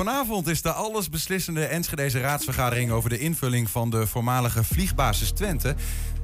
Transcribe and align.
Vanavond 0.00 0.46
is 0.46 0.62
de 0.62 0.72
allesbeslissende 0.72 1.64
Enschedeze 1.64 2.20
raadsvergadering 2.20 2.90
over 2.90 3.10
de 3.10 3.18
invulling 3.18 3.70
van 3.70 3.90
de 3.90 4.06
voormalige 4.06 4.64
vliegbasis 4.64 5.30
Twente. 5.30 5.68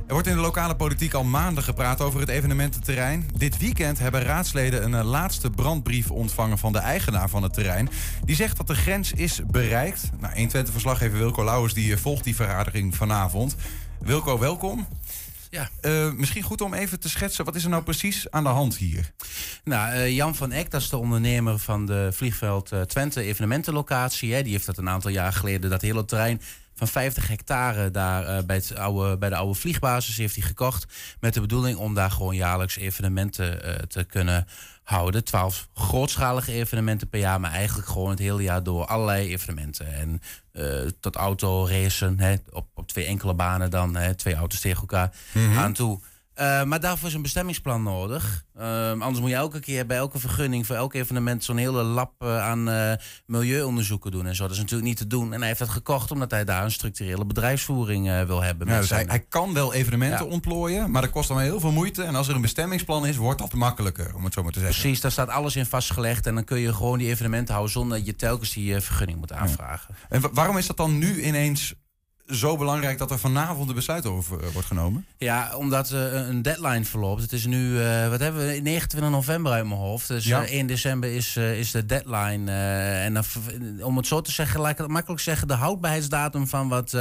Er 0.07 0.13
wordt 0.13 0.27
in 0.27 0.35
de 0.35 0.41
lokale 0.41 0.77
politiek 0.77 1.15
al 1.15 1.25
maanden 1.25 1.65
gepraat 1.65 2.01
over 2.01 2.21
het 2.21 2.29
evenemententerrein. 2.29 3.31
Dit 3.35 3.59
weekend 3.59 3.99
hebben 3.99 4.23
raadsleden 4.23 4.85
een 4.85 4.95
eh, 4.95 5.05
laatste 5.05 5.51
brandbrief 5.51 6.11
ontvangen 6.11 6.59
van 6.59 6.73
de 6.73 6.79
eigenaar 6.79 7.29
van 7.29 7.43
het 7.43 7.53
terrein. 7.53 7.89
Die 8.25 8.37
zegt 8.37 8.57
dat 8.57 8.67
de 8.67 8.75
grens 8.75 9.13
is 9.13 9.41
bereikt. 9.47 10.11
Nou, 10.21 10.49
120-verslaggever 10.49 11.19
Wilco 11.19 11.45
Lauwers 11.45 11.75
die 11.75 11.93
eh, 11.93 11.99
volgt 11.99 12.25
die 12.25 12.37
vergadering 12.37 12.97
vanavond. 12.97 13.57
Wilco, 14.01 14.39
welkom. 14.39 14.87
Ja. 15.57 15.71
Uh, 15.83 16.13
misschien 16.13 16.43
goed 16.43 16.61
om 16.61 16.75
even 16.75 17.01
te 17.01 17.09
schetsen, 17.09 17.45
wat 17.45 17.55
is 17.55 17.65
er 17.65 17.71
nou 17.71 17.83
precies 17.83 18.31
aan 18.31 18.43
de 18.43 18.49
hand 18.49 18.77
hier? 18.77 19.13
Nou, 19.65 19.95
uh, 19.95 20.11
Jan 20.11 20.35
van 20.35 20.53
Eck, 20.53 20.71
dat 20.71 20.81
is 20.81 20.89
de 20.89 20.97
ondernemer 20.97 21.59
van 21.59 21.87
de 21.87 22.09
vliegveld 22.13 22.73
uh, 22.73 22.81
Twente 22.81 23.23
evenementenlocatie. 23.23 24.35
Hè. 24.35 24.43
Die 24.43 24.53
heeft 24.53 24.67
dat 24.67 24.79
een 24.79 24.89
aantal 24.89 25.11
jaar 25.11 25.33
geleden, 25.33 25.71
dat 25.71 25.83
hele 25.83 26.05
terrein 26.05 26.41
van 26.77 26.89
50 26.89 27.29
hectare 27.29 27.91
daar 27.91 28.45
bij, 28.45 28.57
het 28.57 28.77
oude, 28.77 29.19
bij 29.19 29.29
de 29.29 29.37
oude 29.37 29.55
vliegbasis 29.55 30.17
heeft 30.17 30.35
hij 30.35 30.45
gekocht. 30.45 30.87
Met 31.21 31.35
de 31.35 31.41
bedoeling 31.41 31.79
om 31.79 31.95
daar 31.95 32.11
gewoon 32.11 32.37
jaarlijks 32.37 32.77
evenementen 32.77 33.89
te 33.89 34.05
kunnen 34.05 34.47
houden. 34.87 35.25
Twaalf 35.25 35.69
grootschalige 35.75 36.53
evenementen 36.53 37.09
per 37.09 37.21
jaar, 37.21 37.41
maar 37.41 37.53
eigenlijk 37.53 37.89
gewoon 37.89 38.11
het 38.11 38.19
hele 38.19 38.43
jaar 38.43 38.63
door 38.63 38.87
allerlei 38.87 39.29
evenementen. 39.29 39.95
En 39.95 40.21
uh, 40.53 40.91
tot 41.01 41.17
auto 41.17 41.67
racen, 41.67 42.21
hè, 42.21 42.35
op, 42.51 42.67
op 42.75 42.89
twee 42.89 43.05
enkele 43.05 43.35
banen 43.35 43.71
dan, 43.71 43.97
hè, 43.97 44.15
twee 44.15 44.35
auto's 44.35 44.61
tegen 44.61 44.81
elkaar 44.81 45.13
mm 45.33 45.59
aan 45.59 45.73
toe. 45.73 46.01
Uh, 46.41 46.63
maar 46.63 46.81
daarvoor 46.81 47.09
is 47.09 47.15
een 47.15 47.23
bestemmingsplan 47.23 47.83
nodig. 47.83 48.45
Uh, 48.59 48.91
anders 48.91 49.21
moet 49.21 49.29
je 49.29 49.35
elke 49.35 49.61
keer 49.61 49.87
bij 49.87 49.97
elke 49.97 50.19
vergunning 50.19 50.67
voor 50.67 50.77
elk 50.77 50.95
evenement 50.95 51.45
zo'n 51.45 51.57
hele 51.57 51.83
lab 51.83 52.13
uh, 52.23 52.45
aan 52.45 52.99
milieuonderzoeken 53.27 54.11
doen 54.11 54.27
en 54.27 54.35
zo. 54.35 54.43
Dat 54.43 54.53
is 54.53 54.59
natuurlijk 54.59 54.89
niet 54.89 54.97
te 54.97 55.07
doen. 55.07 55.33
En 55.33 55.39
hij 55.39 55.47
heeft 55.47 55.59
dat 55.59 55.69
gekocht 55.69 56.11
omdat 56.11 56.31
hij 56.31 56.45
daar 56.45 56.65
een 56.65 56.71
structurele 56.71 57.25
bedrijfsvoering 57.25 58.27
wil 58.27 58.43
hebben. 58.43 58.69
Ja, 58.69 58.81
dus 58.81 58.91
hij, 58.91 59.05
hij, 59.09 59.21
kan 59.21 59.55
wel 59.55 59.75
evenementen 59.75 60.27
ja. 60.27 60.33
ontplooien, 60.33 60.91
maar 60.91 61.03
dat 61.03 61.11
kost 61.11 61.29
dan 61.29 61.41
heel 61.41 61.61
veel 61.61 61.73
moeite. 61.73 62.03
En 62.03 62.15
als 62.15 62.29
er 62.29 62.35
een 62.35 62.41
bestemmingsplan 62.41 63.07
is, 63.07 63.17
wordt 63.17 63.39
dat 63.39 63.53
makkelijker, 63.53 64.15
om 64.15 64.25
het 64.25 64.35
zo 64.35 64.43
maar 64.43 64.53
te 64.53 64.61
zeggen. 64.61 64.81
Precies, 64.81 65.01
daar 65.01 65.13
staat 65.13 65.29
alles 65.29 65.57
in 65.57 65.67
vastgelegd. 65.67 66.27
En 66.27 66.35
dan 66.35 66.45
kun 66.45 66.59
je 66.59 66.75
gewoon 66.75 66.99
die 66.99 67.09
evenementen 67.09 67.55
houden 67.55 67.73
zonder 67.73 67.97
dat 67.97 68.07
je 68.07 68.17
telkens 68.17 68.53
die 68.53 68.81
vergunning 68.81 69.19
moet 69.19 69.33
aanvragen. 69.33 69.95
Ja. 69.99 70.17
En 70.17 70.23
waarom 70.33 70.57
is 70.57 70.67
dat 70.67 70.77
dan 70.77 70.99
nu 70.99 71.23
ineens 71.23 71.75
zo 72.29 72.57
belangrijk 72.57 72.99
dat 72.99 73.11
er 73.11 73.19
vanavond 73.19 73.69
een 73.69 73.75
besluit 73.75 74.07
over 74.07 74.45
uh, 74.45 74.49
wordt 74.49 74.67
genomen? 74.67 75.07
Ja, 75.19 75.57
omdat 75.57 75.91
uh, 75.91 76.13
een 76.13 76.43
deadline 76.43 76.85
verloopt. 76.85 77.23
Het 77.23 77.33
is 77.33 77.47
nu, 77.47 77.71
uh, 77.71 78.09
wat 78.09 78.21
hebben 78.21 78.47
we, 78.47 78.61
29 78.61 79.11
november 79.11 79.53
uit 79.53 79.67
mijn 79.67 79.81
hoofd. 79.81 80.09
Dus 80.09 80.25
ja. 80.25 80.47
1 80.47 80.67
december 80.67 81.15
is, 81.15 81.37
is 81.37 81.71
de 81.71 81.87
deadline. 81.87 82.53
en 83.03 83.15
dan, 83.15 83.25
om 83.83 83.97
het 83.97 84.07
zo 84.07 84.21
te 84.21 84.33
zeggen, 84.33 84.61
laat 84.61 84.71
ik 84.71 84.79
het 84.79 84.89
makkelijk 84.89 85.21
zeggen, 85.21 85.49
de 85.49 85.55
houdbaarheidsdatum 85.55 86.47
van 86.47 86.69
wat, 86.69 86.97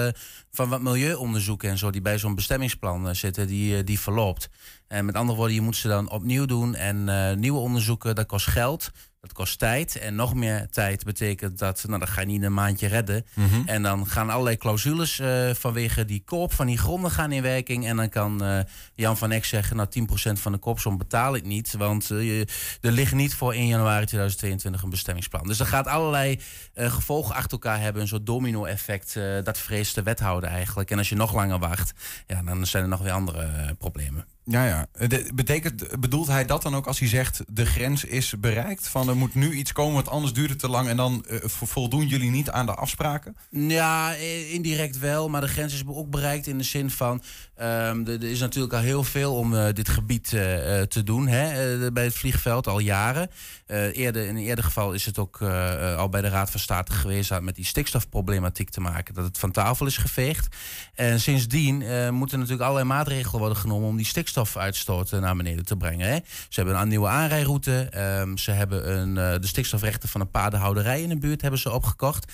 van 0.52 0.70
wat 0.70 0.82
milieuonderzoeken 0.82 1.70
en 1.70 1.78
zo, 1.78 1.90
die 1.90 2.02
bij 2.02 2.20
zo'n 2.20 2.36
bestemmingsplan 2.36 3.16
zitten, 3.16 3.48
die, 3.48 3.84
die 3.84 4.00
verloopt. 4.00 4.50
En 4.88 5.06
met 5.06 5.16
andere 5.16 5.38
woorden, 5.38 5.56
je 5.56 5.62
moet 5.62 5.76
ze 5.76 5.88
dan 5.88 6.10
opnieuw 6.10 6.46
doen. 6.46 6.76
En 6.76 7.40
nieuwe 7.40 7.60
onderzoeken, 7.60 8.16
dat 8.16 8.26
kost 8.26 8.48
geld. 8.48 8.92
Dat 9.26 9.34
kost 9.34 9.60
tijd. 9.60 9.96
En 9.96 10.16
nog 10.16 10.34
meer 10.34 10.68
tijd 10.70 11.04
betekent 11.04 11.60
dat, 11.60 11.84
nou, 11.88 12.00
dat 12.00 12.10
ga 12.10 12.22
je 12.22 12.28
niet 12.28 12.36
in 12.36 12.44
een 12.44 12.54
maandje 12.54 12.88
redden. 12.88 13.26
Mm 13.34 13.48
-hmm. 13.48 13.64
En 13.66 13.82
dan 13.82 14.08
gaan 14.08 14.30
allerlei 14.30 14.58
clausules 14.58 15.20
uh, 15.20 15.50
vanwege 15.54 16.06
die 16.06 16.22
koop 16.26 16.54
van 16.54 16.68
die 16.68 16.78
gronden 16.78 17.12
gaan 17.12 17.32
in 17.32 17.42
werking. 17.42 17.88
En 17.88 17.96
dan 17.96 18.10
kan 18.10 18.44
uh, 18.44 18.60
Jan 18.94 19.18
van 19.18 19.32
Eck 19.32 19.46
zeggen, 19.46 19.76
nou 19.76 19.88
10% 20.00 20.40
van 20.40 20.52
de 20.52 20.58
koopsom 20.58 20.98
betaal 20.98 21.36
ik 21.36 21.46
niet. 21.46 21.74
Want 21.78 22.10
uh, 22.10 22.40
er 22.82 22.92
ligt 22.92 23.14
niet 23.14 23.36
voor 23.36 23.54
1 23.54 23.68
januari 23.68 24.06
2022 24.06 24.84
een 24.84 24.90
bestemmingsplan. 24.90 25.48
Dus 25.48 25.58
dat 25.58 25.68
gaat 25.68 25.88
allerlei 25.88 26.40
gevolgen 26.76 27.36
achter 27.36 27.52
elkaar 27.52 27.82
hebben. 27.82 28.02
Een 28.02 28.08
soort 28.08 28.26
domino-effect. 28.26 29.20
dat 29.44 29.58
vreest 29.58 29.96
de 29.96 30.04
wethouder 30.04 30.50
eigenlijk. 30.50 30.92
En 30.92 30.98
als 30.98 31.10
je 31.10 31.16
nog 31.16 31.34
langer 31.34 31.60
wacht, 31.60 31.94
ja, 32.28 32.42
dan 32.42 32.66
zijn 32.66 32.84
er 32.84 32.90
nog 32.90 33.02
weer 33.02 33.12
andere 33.12 33.76
problemen. 33.78 34.35
Ja, 34.48 34.66
ja. 34.66 35.08
De, 35.08 35.32
betekent, 35.34 36.00
bedoelt 36.00 36.28
hij 36.28 36.46
dat 36.46 36.62
dan 36.62 36.76
ook 36.76 36.88
als 36.88 37.00
hij 37.00 37.08
zegt 37.08 37.42
de 37.48 37.66
grens 37.66 38.04
is 38.04 38.34
bereikt? 38.40 38.88
Van 38.88 39.10
er 39.10 39.16
moet 39.16 39.36
nu 39.36 39.54
iets 39.54 39.72
komen, 39.72 39.94
want 39.94 40.10
anders 40.10 40.34
duurt 40.34 40.50
het 40.50 40.60
te 40.60 40.70
lang 40.70 40.88
en 40.88 40.98
dan 40.98 41.26
uh, 41.30 41.40
voldoen 41.46 42.08
jullie 42.08 42.30
niet 42.30 42.50
aan 42.50 42.66
de 42.66 42.74
afspraken? 42.74 43.36
Ja, 43.50 44.14
indirect 44.52 45.00
wel, 45.00 45.30
maar 45.30 45.42
de 45.42 45.48
grens 45.48 45.74
is 45.74 45.84
ook 45.88 46.10
bereikt 46.10 46.48
in 46.48 46.58
de 46.58 46.64
zin 46.64 46.90
van 46.90 47.22
um, 47.62 48.08
er 48.08 48.24
is 48.24 48.40
natuurlijk 48.40 48.74
al 48.74 48.80
heel 48.80 49.04
veel 49.04 49.36
om 49.36 49.74
dit 49.74 49.90
gebied 49.90 50.30
te 50.88 51.02
doen 51.04 51.28
hè, 51.28 51.92
bij 51.92 52.04
het 52.04 52.14
vliegveld 52.14 52.68
al 52.68 52.80
jaren. 52.80 53.30
eerder, 53.92 54.24
in 54.28 54.36
een 54.36 54.44
eerder 54.44 54.64
geval 54.64 54.94
is 54.94 55.06
het 55.06 55.18
ook 55.18 55.42
al 55.98 56.10
bij 56.10 56.22
de 56.22 56.30
Raad 56.30 56.52
van 56.52 56.60
State 56.60 56.92
geweest 56.92 57.30
had 57.30 57.42
met 57.42 57.56
die 57.56 57.66
stikstofproblematiek 57.66 58.70
te 58.70 58.82
maken, 58.82 59.14
dat 59.14 59.26
het 59.26 59.38
van 59.38 59.52
tafel 59.52 59.86
is 59.86 59.98
geveegd. 59.98 60.56
En 60.94 61.20
sindsdien 61.20 61.78
moeten 62.14 62.38
natuurlijk 62.38 62.64
allerlei 62.66 62.88
maatregelen 62.88 63.40
worden 63.40 63.58
genomen 63.58 63.88
om 63.88 63.98
die 63.98 64.06
stikstofuitstoot 64.36 65.12
naar 65.12 65.36
beneden 65.36 65.66
te 65.66 65.78
brengen. 65.78 66.08
Hè. 66.08 66.18
Ze 66.50 66.62
hebben 66.62 66.82
een 66.82 66.88
nieuwe 66.88 67.08
aanrijroute, 67.08 67.90
um, 68.22 68.38
ze 68.38 68.52
hebben 68.52 68.98
een 68.98 69.10
uh, 69.10 69.40
de 69.42 69.48
stikstofrechten 69.48 70.10
van 70.10 70.22
een 70.22 70.30
paardenhouderij 70.30 71.02
in 71.02 71.10
de 71.10 71.18
buurt 71.18 71.42
hebben 71.42 71.60
ze 71.60 71.72
opgekocht. 71.72 72.34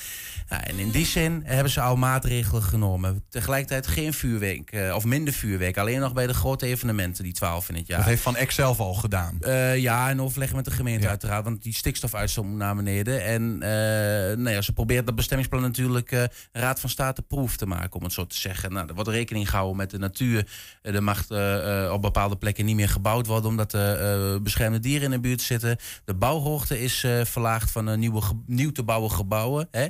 Ja, 0.49 0.63
en 0.63 0.79
in 0.79 0.91
die 0.91 1.05
zin 1.05 1.41
hebben 1.45 1.71
ze 1.71 1.81
al 1.81 1.95
maatregelen 1.95 2.63
genomen. 2.63 3.23
Tegelijkertijd 3.29 3.87
geen 3.87 4.13
vuurwerk, 4.13 4.73
uh, 4.73 4.95
of 4.95 5.05
minder 5.05 5.33
vuurwerk. 5.33 5.77
Alleen 5.77 5.99
nog 5.99 6.13
bij 6.13 6.27
de 6.27 6.33
grote 6.33 6.65
evenementen, 6.65 7.23
die 7.23 7.33
12 7.33 7.69
in 7.69 7.75
het 7.75 7.87
jaar. 7.87 7.97
Dat 7.97 8.07
heeft 8.07 8.21
Van 8.21 8.35
Eck 8.35 8.51
zelf 8.51 8.79
al 8.79 8.93
gedaan? 8.93 9.37
Uh, 9.41 9.77
ja, 9.77 10.09
en 10.09 10.21
overleggen 10.21 10.55
met 10.55 10.65
de 10.65 10.71
gemeente 10.71 11.03
ja. 11.03 11.09
uiteraard. 11.09 11.43
Want 11.43 11.63
die 11.63 11.73
stikstofuitstoot 11.73 12.45
moet 12.45 12.57
naar 12.57 12.75
beneden. 12.75 13.23
En 13.23 13.57
nou 14.41 14.49
ja, 14.49 14.61
ze 14.61 14.73
probeert 14.73 15.05
dat 15.05 15.15
bestemmingsplan 15.15 15.61
natuurlijk 15.61 16.29
Raad 16.51 16.79
van 16.79 16.89
State 16.89 17.21
proef 17.21 17.57
te 17.57 17.65
maken, 17.65 17.99
om 17.99 18.03
het 18.03 18.13
zo 18.13 18.25
te 18.25 18.37
zeggen. 18.37 18.73
Nou, 18.73 18.87
er 18.87 18.93
wordt 18.93 19.09
rekening 19.09 19.49
gehouden 19.49 19.77
met 19.77 19.89
de 19.89 19.97
natuur. 19.97 20.47
Er 20.81 21.03
mag 21.03 21.25
op 21.91 22.01
bepaalde 22.01 22.35
plekken 22.35 22.65
niet 22.65 22.75
meer 22.75 22.89
gebouwd 22.89 23.27
worden, 23.27 23.49
omdat 23.49 23.73
er 23.73 24.41
beschermde 24.41 24.79
dieren 24.79 25.05
in 25.05 25.11
de 25.11 25.19
buurt 25.19 25.41
zitten. 25.41 25.77
De 26.05 26.13
bouwhoogte 26.13 26.81
is 26.81 27.03
uh, 27.03 27.25
verlaagd 27.25 27.71
van 27.71 27.99
nieuwe 27.99 28.21
nieuw 28.45 28.71
te 28.71 28.83
bouwen 28.83 29.11
gebouwen. 29.11 29.67
Hè? 29.71 29.87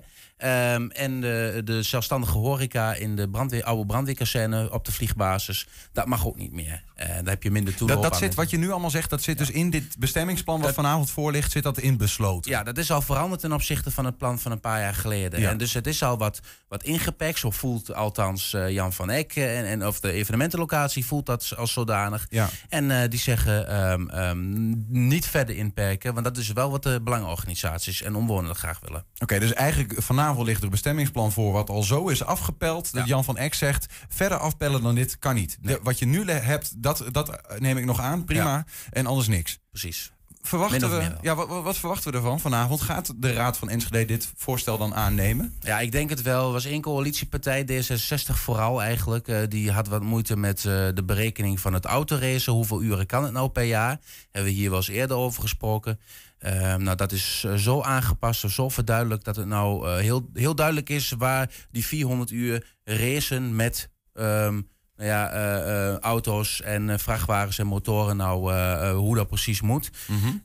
Um, 0.74 0.92
en 0.92 1.22
de, 1.22 1.62
de, 1.64 1.84
zelfstandige 1.84 2.38
horeca 2.38 2.94
in 2.94 3.16
de 3.16 3.30
brandweer, 3.30 3.64
oude 3.64 3.86
brandweerkazerne 3.86 4.72
op 4.72 4.86
de 4.86 4.92
vliegbasis, 4.92 5.68
dat 5.92 6.06
mag 6.06 6.28
ook 6.28 6.38
niet 6.38 6.52
meer. 6.52 6.84
Uh, 6.98 7.08
daar 7.08 7.24
heb 7.26 7.44
je 7.44 7.52
minder 7.52 7.76
toeloop 7.76 8.02
Dat, 8.02 8.12
dat 8.12 8.20
zit, 8.20 8.36
wat 8.36 8.50
je 8.50 8.58
nu 8.58 8.72
allemaal 8.72 8.90
zegt, 8.90 9.10
dat 9.10 9.22
zit 9.22 9.40
ja. 9.40 9.46
dus 9.46 9.54
in 9.54 9.70
dit 9.70 9.98
bestemmingsplan 10.00 10.56
wat 10.56 10.66
dat, 10.66 10.76
vanavond 10.76 11.12
voor 11.12 11.32
ligt, 11.32 11.52
zit 11.52 11.64
dat 11.64 11.80
in 11.80 11.98
besloten? 11.98 12.52
Ja, 12.52 12.64
dat 12.64 12.78
is 12.78 12.92
al 12.92 13.02
veranderd 13.02 13.42
ten 13.42 13.54
opzichte 13.54 13.92
van 13.92 14.06
het 14.06 14.18
plan 14.18 14.40
van 14.40 14.52
een 14.52 14.60
paar 14.60 14.80
jaar 14.80 14.96
geleden. 14.96 15.40
Ja. 15.40 15.50
En 15.50 15.58
dus 15.58 15.74
het 15.74 15.88
is 15.88 16.04
al 16.04 16.18
wat, 16.18 16.40
wat 16.68 16.84
ingepakt, 16.84 17.40
zo 17.40 17.52
voelt 17.52 17.94
althans 17.94 18.54
uh, 18.54 18.70
Jan 18.70 18.94
van 18.94 19.10
Eck 19.10 19.36
en, 19.36 19.66
en 19.66 19.88
of 19.88 20.00
de 20.00 20.12
evenementenlocatie 20.12 21.06
voelt 21.06 21.26
dat 21.26 21.54
als 21.58 21.74
zodanig. 21.74 21.91
Ja. 22.30 22.50
En 22.70 22.90
uh, 22.90 23.02
die 23.10 23.20
zeggen 23.20 23.82
um, 23.92 24.10
um, 24.10 24.86
niet 24.88 25.26
verder 25.26 25.56
inperken, 25.56 26.14
want 26.14 26.26
dat 26.26 26.38
is 26.38 26.52
wel 26.52 26.72
wat 26.72 26.84
de 26.84 27.02
belangenorganisaties 27.02 28.02
en 28.02 28.16
omwonenden 28.16 28.56
graag 28.56 28.80
willen. 28.80 29.00
Oké, 29.00 29.24
okay, 29.24 29.40
dus 29.40 29.54
eigenlijk 29.54 30.02
vanavond 30.02 30.48
ligt 30.48 30.58
er 30.58 30.64
een 30.64 30.70
bestemmingsplan 30.70 31.32
voor 31.32 31.52
wat 31.52 31.70
al 31.70 31.84
zo 31.84 32.08
is 32.08 32.24
afgepeld. 32.24 32.92
Dat 32.92 33.02
ja. 33.02 33.08
Jan 33.08 33.24
van 33.24 33.38
Eck 33.38 33.54
zegt, 33.54 33.86
verder 34.10 34.38
afpellen 34.38 34.82
dan 34.82 34.96
dit 34.96 35.20
kan 35.20 35.36
niet. 35.36 35.58
Nee. 35.62 35.76
De, 35.76 35.80
wat 35.84 36.00
je 36.00 36.06
nu 36.06 36.30
hebt, 36.32 36.84
dat, 36.84 37.04
dat 37.12 37.42
neem 37.60 37.78
ik 37.78 37.86
nog 37.86 38.00
aan, 38.00 38.24
prima. 38.24 38.44
Ja. 38.44 38.66
En 38.90 39.06
anders 39.06 39.28
niks. 39.28 39.60
Precies. 39.70 40.12
Verwachten 40.42 40.90
we, 40.90 41.12
ja, 41.22 41.36
wat, 41.36 41.48
wat, 41.64 41.78
verwachten 41.78 42.12
we 42.12 42.18
ervan 42.18 42.40
vanavond? 42.40 42.82
Gaat 42.82 43.14
de 43.16 43.34
Raad 43.34 43.58
van 43.58 43.70
Enschede 43.70 44.06
dit 44.06 44.32
voorstel 44.38 44.78
dan 44.78 44.96
aannemen? 44.96 45.54
Ja, 45.60 45.80
ik 45.80 45.92
denk 45.92 46.10
het 46.10 46.22
wel. 46.22 46.46
Er 46.46 46.52
was 46.52 46.66
één 46.66 46.82
coalitiepartij, 46.82 47.66
D66 47.66 48.36
vooral 48.36 48.82
eigenlijk. 48.82 49.28
Uh, 49.28 49.40
die 49.50 49.72
had 49.72 49.88
wat 49.88 50.02
moeite 50.02 50.38
met 50.38 50.64
uh, 50.64 50.88
de 50.94 51.04
berekening 51.06 51.60
van 51.60 51.74
het 51.74 51.86
autoracen. 51.86 52.54
Hoeveel 52.54 52.82
uren 52.82 53.06
kan 53.06 53.24
het 53.24 53.34
nou 53.34 53.50
per 53.50 53.64
jaar? 53.64 54.00
Hebben 54.32 54.52
we 54.52 54.58
hier 54.58 54.70
wel 54.70 54.80
eens 54.80 54.88
eerder 54.88 55.18
over 55.18 55.42
gesproken. 55.42 56.00
Uh, 56.40 56.76
nou, 56.76 56.96
dat 56.96 57.12
is 57.12 57.44
uh, 57.46 57.54
zo 57.54 57.82
aangepast, 57.82 58.50
zo 58.50 58.70
verduidelijkt 58.70 59.26
dat 59.26 59.36
het 59.36 59.48
nou 59.48 60.02
heel, 60.02 60.30
heel 60.34 60.56
duidelijk 60.56 60.90
is 60.90 61.14
waar 61.18 61.50
die 61.72 61.86
400 61.86 62.32
uur 62.32 62.76
racen 62.84 63.56
met 63.56 63.90
um, 64.14 64.70
nou 65.02 65.14
ja, 65.14 66.00
auto's 66.00 66.62
en 66.62 67.00
vrachtwagens 67.00 67.60
en 67.60 67.68
motoren, 67.68 68.18
nou, 68.18 68.54
hoe 68.94 69.16
dat 69.16 69.28
precies 69.28 69.62
moet. 69.62 69.92
Mm 70.08 70.20
-hmm. 70.22 70.42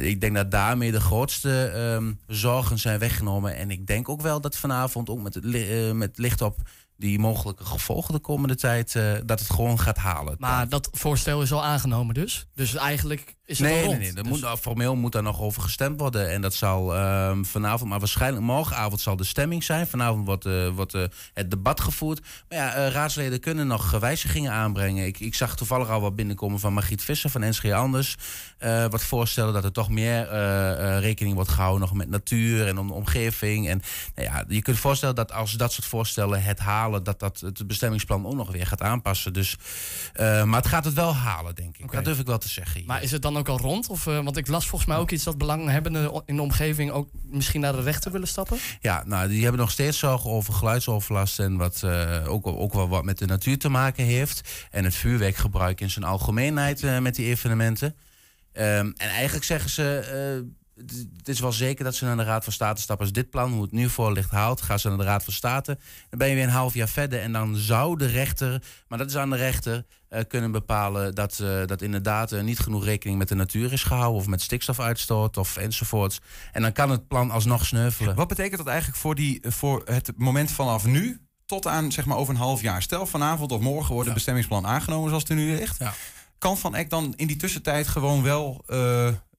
ik 0.00 0.20
denk 0.20 0.34
dat 0.34 0.50
daarmee 0.50 0.92
de 0.92 1.00
grootste 1.00 1.72
um, 1.76 2.20
zorgen 2.26 2.78
zijn 2.78 2.98
weggenomen. 2.98 3.56
En 3.56 3.70
ik 3.70 3.86
denk 3.86 4.08
ook 4.08 4.20
wel 4.20 4.40
dat 4.40 4.56
vanavond, 4.56 5.10
ook 5.10 5.20
met, 5.20 5.34
het 5.34 5.44
li 5.44 5.92
met 5.92 6.18
licht 6.18 6.40
op 6.42 6.58
die 6.96 7.18
mogelijke 7.18 7.64
gevolgen 7.64 8.14
de 8.14 8.20
komende 8.20 8.56
tijd, 8.56 8.92
dat 9.24 9.38
het 9.38 9.50
gewoon 9.50 9.80
gaat 9.80 9.98
halen. 9.98 10.36
Maar 10.38 10.68
dat 10.68 10.88
voorstel 10.92 11.42
is 11.42 11.52
al 11.52 11.64
aangenomen 11.64 12.14
dus? 12.14 12.46
Dus 12.54 12.74
eigenlijk 12.74 13.34
is 13.46 13.58
het 13.58 13.68
nee, 13.68 13.84
rond? 13.84 13.98
Nee, 13.98 14.12
nee, 14.12 14.22
dus... 14.22 14.40
moet, 14.40 14.58
formeel 14.60 14.96
moet 14.96 15.12
daar 15.12 15.22
nog 15.22 15.40
over 15.40 15.62
gestemd 15.62 16.00
worden. 16.00 16.30
En 16.30 16.40
dat 16.40 16.54
zal 16.54 16.96
uh, 16.96 17.38
vanavond, 17.42 17.90
maar 17.90 17.98
waarschijnlijk 17.98 18.44
morgenavond 18.44 19.00
zal 19.00 19.16
de 19.16 19.24
stemming 19.24 19.64
zijn. 19.64 19.86
Vanavond 19.86 20.26
wordt, 20.26 20.46
uh, 20.46 20.68
wordt 20.68 20.94
uh, 20.94 21.04
het 21.34 21.50
debat 21.50 21.80
gevoerd. 21.80 22.26
Maar 22.48 22.58
ja, 22.58 22.88
raadsleden 22.88 23.40
kunnen 23.40 23.66
nog 23.66 23.90
wijzigingen 23.90 24.52
aanbrengen. 24.52 25.06
Ik, 25.06 25.20
ik 25.20 25.34
zag 25.34 25.56
toevallig 25.56 25.88
al 25.88 26.00
wat 26.00 26.16
binnenkomen 26.16 26.60
van 26.60 26.72
Margriet 26.72 27.02
Visser 27.02 27.30
van 27.30 27.48
NSG 27.48 27.70
Anders. 27.70 28.14
wat 28.90 29.04
voorstellen 29.04 29.52
dat 29.52 29.64
er 29.64 29.72
toch 29.72 29.90
meer 29.90 30.28
rekening 30.98 31.34
wordt 31.34 31.50
gehouden 31.50 31.80
nog 31.80 31.94
met 31.94 32.08
natuur 32.08 32.66
en 32.66 32.78
om 32.78 32.86
de 32.86 32.94
omgeving. 32.94 33.68
En 33.68 33.82
nou 34.14 34.28
ja, 34.28 34.44
je 34.48 34.62
kunt 34.62 34.78
voorstellen 34.78 35.14
dat 35.14 35.32
als 35.32 35.52
dat 35.52 35.72
soort 35.72 35.86
voorstellen 35.86 36.42
het 36.42 36.58
halen, 36.58 37.04
dat 37.04 37.20
dat 37.20 37.40
het 37.40 37.66
bestemmingsplan 37.66 38.26
ook 38.26 38.34
nog 38.34 38.52
weer 38.52 38.66
gaat 38.66 38.82
aanpassen. 38.82 39.32
Dus, 39.32 39.56
maar 40.16 40.56
het 40.56 40.66
gaat 40.66 40.84
het 40.84 40.94
wel 40.94 41.14
halen, 41.14 41.54
denk 41.54 41.76
ik. 41.76 41.84
Okay. 41.84 41.96
Dat 41.96 42.04
durf 42.04 42.18
ik 42.18 42.26
wel 42.26 42.38
te 42.38 42.48
zeggen. 42.48 42.80
Hier. 42.80 42.88
Maar 42.88 43.02
is 43.02 43.10
het 43.10 43.22
dan 43.22 43.33
ook 43.36 43.48
al 43.48 43.58
rond? 43.58 43.88
Of, 43.88 44.06
uh, 44.06 44.20
want 44.20 44.36
ik 44.36 44.48
las 44.48 44.66
volgens 44.66 44.90
mij 44.90 44.98
ook 44.98 45.10
iets 45.10 45.24
dat 45.24 45.38
belanghebbenden 45.38 46.22
in 46.26 46.36
de 46.36 46.42
omgeving 46.42 46.90
ook 46.90 47.08
misschien 47.22 47.60
naar 47.60 47.72
de 47.72 47.82
rechter 47.82 48.12
willen 48.12 48.28
stappen. 48.28 48.58
Ja, 48.80 49.02
nou, 49.06 49.28
die 49.28 49.42
hebben 49.42 49.60
nog 49.60 49.70
steeds 49.70 49.98
zorgen 49.98 50.30
over 50.30 50.54
geluidsoverlast 50.54 51.38
en 51.38 51.56
wat 51.56 51.82
uh, 51.84 52.24
ook, 52.28 52.46
ook 52.46 52.72
wel 52.72 52.88
wat 52.88 53.04
met 53.04 53.18
de 53.18 53.26
natuur 53.26 53.58
te 53.58 53.68
maken 53.68 54.04
heeft. 54.04 54.68
En 54.70 54.84
het 54.84 54.94
vuurwerkgebruik 54.94 55.80
in 55.80 55.90
zijn 55.90 56.04
algemeenheid 56.04 56.82
uh, 56.82 56.98
met 56.98 57.14
die 57.14 57.26
evenementen. 57.26 57.94
Um, 58.52 58.94
en 58.96 59.08
eigenlijk 59.08 59.44
zeggen 59.44 59.70
ze 59.70 60.52
het 61.16 61.28
is 61.28 61.40
wel 61.40 61.52
zeker 61.52 61.84
dat 61.84 61.94
ze 61.94 62.04
naar 62.04 62.16
de 62.16 62.22
Raad 62.22 62.44
van 62.44 62.52
State 62.52 62.80
stappen. 62.80 63.06
Als 63.06 63.14
dit 63.14 63.30
plan, 63.30 63.52
hoe 63.52 63.62
het 63.62 63.72
nu 63.72 63.88
voor 63.88 64.12
ligt, 64.12 64.30
haalt, 64.30 64.62
gaan 64.62 64.78
ze 64.78 64.88
naar 64.88 64.98
de 64.98 65.04
Raad 65.04 65.24
van 65.24 65.32
State. 65.32 65.78
Dan 66.10 66.18
ben 66.18 66.28
je 66.28 66.34
weer 66.34 66.44
een 66.44 66.50
half 66.50 66.74
jaar 66.74 66.88
verder. 66.88 67.20
En 67.20 67.32
dan 67.32 67.56
zou 67.56 67.98
de 67.98 68.06
rechter, 68.06 68.62
maar 68.88 68.98
dat 68.98 69.08
is 69.08 69.16
aan 69.16 69.30
de 69.30 69.36
rechter, 69.36 69.84
uh, 70.10 70.20
kunnen 70.28 70.52
bepalen 70.52 71.14
dat, 71.14 71.38
uh, 71.42 71.66
dat 71.66 71.82
inderdaad 71.82 72.32
uh, 72.32 72.42
niet 72.42 72.58
genoeg 72.58 72.84
rekening 72.84 73.18
met 73.18 73.28
de 73.28 73.34
natuur 73.34 73.72
is 73.72 73.82
gehouden. 73.82 74.20
Of 74.20 74.26
met 74.26 74.42
stikstofuitstoot 74.42 75.36
of 75.36 75.56
enzovoorts. 75.56 76.20
En 76.52 76.62
dan 76.62 76.72
kan 76.72 76.90
het 76.90 77.08
plan 77.08 77.30
alsnog 77.30 77.66
sneuvelen. 77.66 78.14
Wat 78.14 78.28
betekent 78.28 78.56
dat 78.56 78.66
eigenlijk 78.66 78.98
voor, 78.98 79.14
die, 79.14 79.40
voor 79.42 79.82
het 79.84 80.12
moment 80.16 80.50
vanaf 80.50 80.84
nu? 80.84 81.18
Tot 81.46 81.66
aan 81.66 81.92
zeg 81.92 82.04
maar 82.04 82.16
over 82.16 82.34
een 82.34 82.40
half 82.40 82.60
jaar. 82.60 82.82
Stel 82.82 83.06
vanavond 83.06 83.52
of 83.52 83.60
morgen 83.60 83.92
wordt 83.92 84.04
het 84.04 84.14
bestemmingsplan 84.14 84.66
aangenomen 84.66 85.08
zoals 85.08 85.22
het 85.22 85.32
er 85.32 85.38
nu 85.38 85.56
ligt. 85.56 85.78
Ja. 85.78 85.94
Kan 86.44 86.58
Van 86.58 86.74
Eck 86.74 86.90
dan 86.90 87.12
in 87.16 87.26
die 87.26 87.36
tussentijd 87.36 87.88
gewoon 87.88 88.22
wel 88.22 88.64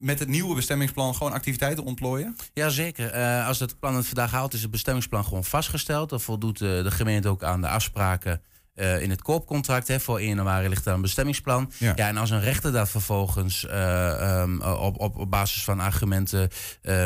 met 0.06 0.20
het 0.20 0.28
nieuwe 0.28 0.56
bestemmingsplan 0.56 1.16
gewoon 1.16 1.34
activiteiten 1.34 1.84
ontplooien? 1.84 2.36
Jazeker. 2.54 3.16
Uh, 3.16 3.48
als 3.48 3.60
het 3.60 3.80
plan 3.80 3.96
het 3.96 4.06
vandaag 4.06 4.32
haalt, 4.32 4.54
is 4.54 4.62
het 4.62 4.72
bestemmingsplan 4.72 5.24
gewoon 5.24 5.44
vastgesteld. 5.44 6.10
Dan 6.10 6.22
voldoet 6.22 6.62
uh, 6.62 6.84
de 6.84 6.92
gemeente 6.92 7.28
ook 7.28 7.44
aan 7.44 7.62
de 7.62 7.68
afspraken 7.68 8.42
uh, 8.76 9.02
in 9.02 9.10
het 9.10 9.22
koopcontract. 9.22 9.88
Hè, 9.88 10.00
voor 10.00 10.20
1 10.20 10.28
januari 10.28 10.70
ligt 10.70 10.84
daar 10.84 10.94
een 10.94 11.02
bestemmingsplan. 11.02 11.72
Ja. 11.78 11.94
ja 11.96 12.08
en 12.08 12.18
als 12.18 12.30
een 12.30 12.42
rechter 12.42 12.72
dat 12.72 12.90
vervolgens 12.90 13.68
um, 13.72 14.62
op, 14.62 15.00
op, 15.00 15.18
op 15.18 15.30
basis 15.30 15.64
van 15.64 15.80
argumenten 15.80 16.50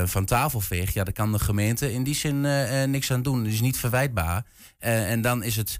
van 0.06 0.26
tafel 0.26 0.62
veegt... 0.62 0.94
ja, 0.94 1.04
dan 1.04 1.14
kan 1.14 1.32
de 1.32 1.40
gemeente 1.40 1.94
in 1.94 2.04
die 2.04 2.16
zin 2.16 2.42
niks 2.92 3.12
aan 3.12 3.22
doen. 3.22 3.44
Het 3.44 3.54
is 3.54 3.62
niet 3.62 3.78
verwijtbaar. 3.78 4.46
en 4.80 5.22
dan 5.22 5.44
is 5.44 5.56
het 5.56 5.78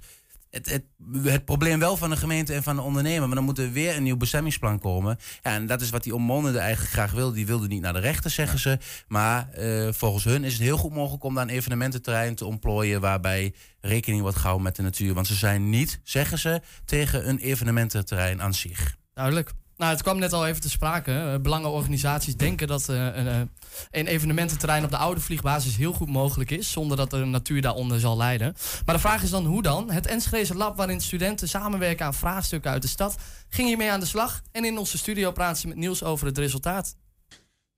het, 0.50 0.70
het, 0.70 0.84
het, 1.22 1.44
probleem 1.44 1.78
wel 1.78 1.96
van 1.96 2.10
de 2.10 2.16
gemeente 2.16 2.54
en 2.54 2.62
van 2.62 2.76
de 2.76 2.82
ondernemer. 2.82 3.26
Maar 3.26 3.36
dan 3.36 3.44
moet 3.44 3.58
er 3.58 3.72
weer 3.72 3.96
een 3.96 4.02
nieuw 4.02 4.16
bestemmingsplan 4.16 4.78
komen. 4.78 5.18
Ja, 5.42 5.52
en 5.52 5.66
dat 5.66 5.80
is 5.80 5.90
wat 5.90 6.02
die 6.02 6.14
omwonende 6.14 6.58
eigenlijk 6.58 6.92
graag 6.92 7.12
wil. 7.12 7.32
Die 7.32 7.46
wilde 7.46 7.66
niet 7.66 7.82
naar 7.82 7.92
de 7.92 7.98
rechter, 7.98 8.30
zeggen 8.30 8.58
ze. 8.58 8.78
Maar 9.08 9.48
uh, 9.58 9.92
volgens 9.92 10.24
hun 10.24 10.44
is 10.44 10.52
het 10.52 10.62
heel 10.62 10.76
goed 10.76 10.94
mogelijk 10.94 11.24
om 11.24 11.34
daar 11.34 11.42
een 11.42 11.50
evenemententerrein 11.50 12.34
te 12.34 12.44
ontplooien. 12.44 13.00
waarbij 13.00 13.54
rekening 13.80 14.22
wordt 14.22 14.36
gehouden 14.36 14.64
met 14.64 14.76
de 14.76 14.82
natuur. 14.82 15.14
Want 15.14 15.26
ze 15.26 15.34
zijn 15.34 15.70
niet, 15.70 16.00
zeggen 16.02 16.38
ze, 16.38 16.60
tegen 16.84 17.28
een 17.28 17.38
evenemententerrein 17.38 18.42
aan 18.42 18.54
zich. 18.54 18.96
Duidelijk. 19.14 19.52
Nou, 19.80 19.92
het 19.92 20.02
kwam 20.02 20.18
net 20.18 20.32
al 20.32 20.46
even 20.46 20.60
te 20.60 20.70
sprake. 20.70 21.10
Uh, 21.12 21.36
belangenorganisaties 21.42 22.36
denken 22.36 22.66
dat 22.66 22.88
uh, 22.90 23.16
een, 23.16 23.50
een 23.90 24.06
evenemententerrein 24.06 24.84
op 24.84 24.90
de 24.90 24.96
oude 24.96 25.20
vliegbasis 25.20 25.76
heel 25.76 25.92
goed 25.92 26.08
mogelijk 26.08 26.50
is, 26.50 26.70
zonder 26.70 26.96
dat 26.96 27.10
de 27.10 27.16
natuur 27.16 27.62
daaronder 27.62 28.00
zal 28.00 28.16
lijden. 28.16 28.54
Maar 28.84 28.94
de 28.94 29.00
vraag 29.00 29.22
is 29.22 29.30
dan 29.30 29.44
hoe 29.44 29.62
dan? 29.62 29.90
Het 29.90 30.06
Enschedeze 30.06 30.54
Lab, 30.54 30.76
waarin 30.76 31.00
studenten 31.00 31.48
samenwerken 31.48 32.06
aan 32.06 32.14
vraagstukken 32.14 32.70
uit 32.70 32.82
de 32.82 32.88
stad, 32.88 33.16
ging 33.48 33.68
hiermee 33.68 33.90
aan 33.90 34.00
de 34.00 34.06
slag. 34.06 34.40
En 34.52 34.64
in 34.64 34.78
onze 34.78 34.98
studio 34.98 35.30
praten 35.32 35.60
ze 35.60 35.68
met 35.68 35.76
Niels 35.76 36.02
over 36.02 36.26
het 36.26 36.38
resultaat. 36.38 36.94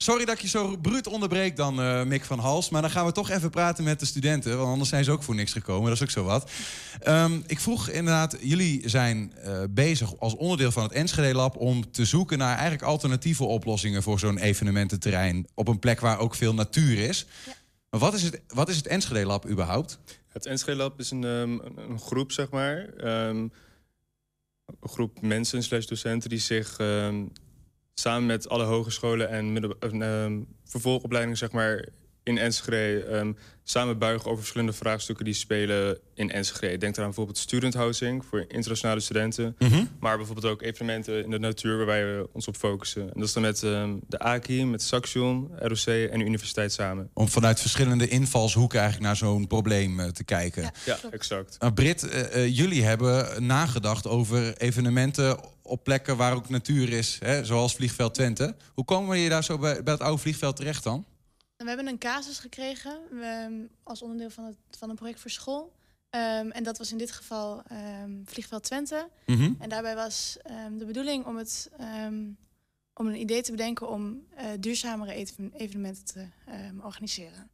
Sorry 0.02 0.24
dat 0.24 0.34
ik 0.34 0.40
je 0.40 0.48
zo 0.48 0.76
bruut 0.76 1.06
onderbreek 1.06 1.56
dan, 1.56 1.80
uh, 1.80 2.02
Mick 2.02 2.24
van 2.24 2.38
Hals. 2.38 2.68
Maar 2.68 2.82
dan 2.82 2.90
gaan 2.90 3.06
we 3.06 3.12
toch 3.12 3.30
even 3.30 3.50
praten 3.50 3.84
met 3.84 4.00
de 4.00 4.06
studenten. 4.06 4.56
Want 4.56 4.70
anders 4.70 4.88
zijn 4.88 5.04
ze 5.04 5.10
ook 5.10 5.22
voor 5.22 5.34
niks 5.34 5.52
gekomen. 5.52 5.84
Dat 5.84 5.92
is 5.92 6.02
ook 6.02 6.10
zo 6.10 6.24
wat. 6.24 6.50
Um, 7.08 7.42
ik 7.46 7.60
vroeg 7.60 7.88
inderdaad, 7.88 8.36
jullie 8.40 8.88
zijn 8.88 9.32
uh, 9.44 9.62
bezig 9.70 10.18
als 10.18 10.34
onderdeel 10.34 10.72
van 10.72 10.82
het 10.82 10.92
Enschede 10.92 11.34
Lab... 11.34 11.56
om 11.56 11.90
te 11.90 12.04
zoeken 12.04 12.38
naar 12.38 12.54
eigenlijk 12.54 12.82
alternatieve 12.82 13.44
oplossingen... 13.44 14.02
voor 14.02 14.18
zo'n 14.18 14.38
evenemententerrein 14.38 15.46
op 15.54 15.68
een 15.68 15.78
plek 15.78 16.00
waar 16.00 16.18
ook 16.18 16.34
veel 16.34 16.54
natuur 16.54 16.98
is. 16.98 17.26
Ja. 17.46 17.52
Maar 17.90 18.00
wat 18.00 18.14
is, 18.14 18.22
het, 18.22 18.40
wat 18.48 18.68
is 18.68 18.76
het 18.76 18.86
Enschede 18.86 19.26
Lab 19.26 19.48
überhaupt? 19.48 19.98
Het 20.28 20.46
Enschede 20.46 20.76
Lab 20.76 21.00
is 21.00 21.10
een, 21.10 21.24
um, 21.24 21.60
een 21.76 22.00
groep, 22.00 22.32
zeg 22.32 22.50
maar... 22.50 22.88
Um, 23.28 23.52
een 24.80 24.88
groep 24.88 25.20
mensen 25.20 25.62
slash 25.62 25.86
docenten 25.86 26.28
die 26.28 26.38
zich 26.38 26.76
samen 27.94 28.26
met 28.26 28.48
alle 28.48 28.64
hogescholen 28.64 29.28
en 29.28 29.52
uh, 29.92 30.26
vervolgopleidingen 30.64 31.38
zeg 31.38 31.52
maar, 31.52 31.88
in 32.22 32.38
Enschede 32.38 33.06
um, 33.12 33.36
samen 33.64 33.98
buigen 33.98 34.26
over 34.26 34.38
verschillende 34.38 34.72
vraagstukken 34.72 35.24
die 35.24 35.34
spelen 35.34 35.98
in 36.14 36.30
Enschede. 36.30 36.78
Denk 36.78 36.94
eraan 36.94 37.06
bijvoorbeeld 37.06 37.38
student 37.38 37.74
housing 37.74 38.24
voor 38.24 38.44
internationale 38.48 39.00
studenten. 39.00 39.56
Mhm. 39.58 39.84
Maar 40.00 40.16
bijvoorbeeld 40.16 40.52
ook 40.52 40.62
evenementen 40.62 41.24
in 41.24 41.30
de 41.30 41.38
natuur 41.38 41.76
waar 41.76 41.86
wij 41.86 42.26
ons 42.32 42.48
op 42.48 42.56
focussen. 42.56 43.02
En 43.02 43.12
dat 43.14 43.24
is 43.24 43.32
dan 43.32 43.42
met 43.42 43.62
um, 43.62 44.00
de 44.08 44.18
AKI, 44.18 44.64
met 44.64 44.82
Saxion, 44.82 45.50
ROC 45.58 45.86
en 45.86 46.18
de 46.18 46.24
universiteit 46.24 46.72
samen. 46.72 47.10
Om 47.14 47.28
vanuit 47.28 47.60
verschillende 47.60 48.08
invalshoeken 48.08 48.80
eigenlijk 48.80 49.08
naar 49.08 49.16
zo'n 49.16 49.46
probleem 49.46 50.00
uh, 50.00 50.06
te 50.06 50.24
kijken. 50.24 50.62
Ja, 50.62 50.72
ja 50.84 50.98
exact. 51.10 51.56
Uh, 51.60 51.70
Brit, 51.74 52.04
uh, 52.04 52.56
jullie 52.56 52.84
hebben 52.84 53.46
nagedacht 53.46 54.06
over 54.06 54.56
evenementen 54.56 55.38
op 55.62 55.84
plekken 55.84 56.16
waar 56.16 56.34
ook 56.34 56.48
natuur 56.48 56.92
is, 56.92 57.18
hè, 57.20 57.44
zoals 57.44 57.74
Vliegveld 57.74 58.14
Twente. 58.14 58.54
Hoe 58.74 58.84
komen 58.84 59.18
je 59.18 59.28
daar 59.28 59.44
zo 59.44 59.58
bij, 59.58 59.82
bij 59.82 59.92
het 59.92 60.02
oude 60.02 60.20
vliegveld 60.20 60.56
terecht 60.56 60.84
dan? 60.84 61.04
We 61.62 61.68
hebben 61.68 61.86
een 61.86 61.98
casus 61.98 62.38
gekregen 62.38 63.00
we, 63.10 63.66
als 63.82 64.02
onderdeel 64.02 64.30
van, 64.30 64.44
het, 64.44 64.56
van 64.78 64.90
een 64.90 64.96
project 64.96 65.20
voor 65.20 65.30
school. 65.30 65.72
Um, 66.10 66.50
en 66.50 66.62
dat 66.62 66.78
was 66.78 66.92
in 66.92 66.98
dit 66.98 67.12
geval 67.12 67.62
um, 68.02 68.22
Vliegveld 68.24 68.64
Twente. 68.64 69.08
Mm 69.26 69.36
-hmm. 69.36 69.56
En 69.58 69.68
daarbij 69.68 69.94
was 69.94 70.38
de 70.78 70.84
bedoeling 70.84 71.26
om, 71.26 71.36
het, 71.36 71.70
om 72.94 73.06
een 73.06 73.20
idee 73.20 73.42
te 73.42 73.50
bedenken 73.50 73.88
om 73.88 74.22
uh, 74.38 74.44
duurzamere 74.60 75.26
evenementen 75.52 76.04
te 76.04 76.26
organiseren. 76.82 77.50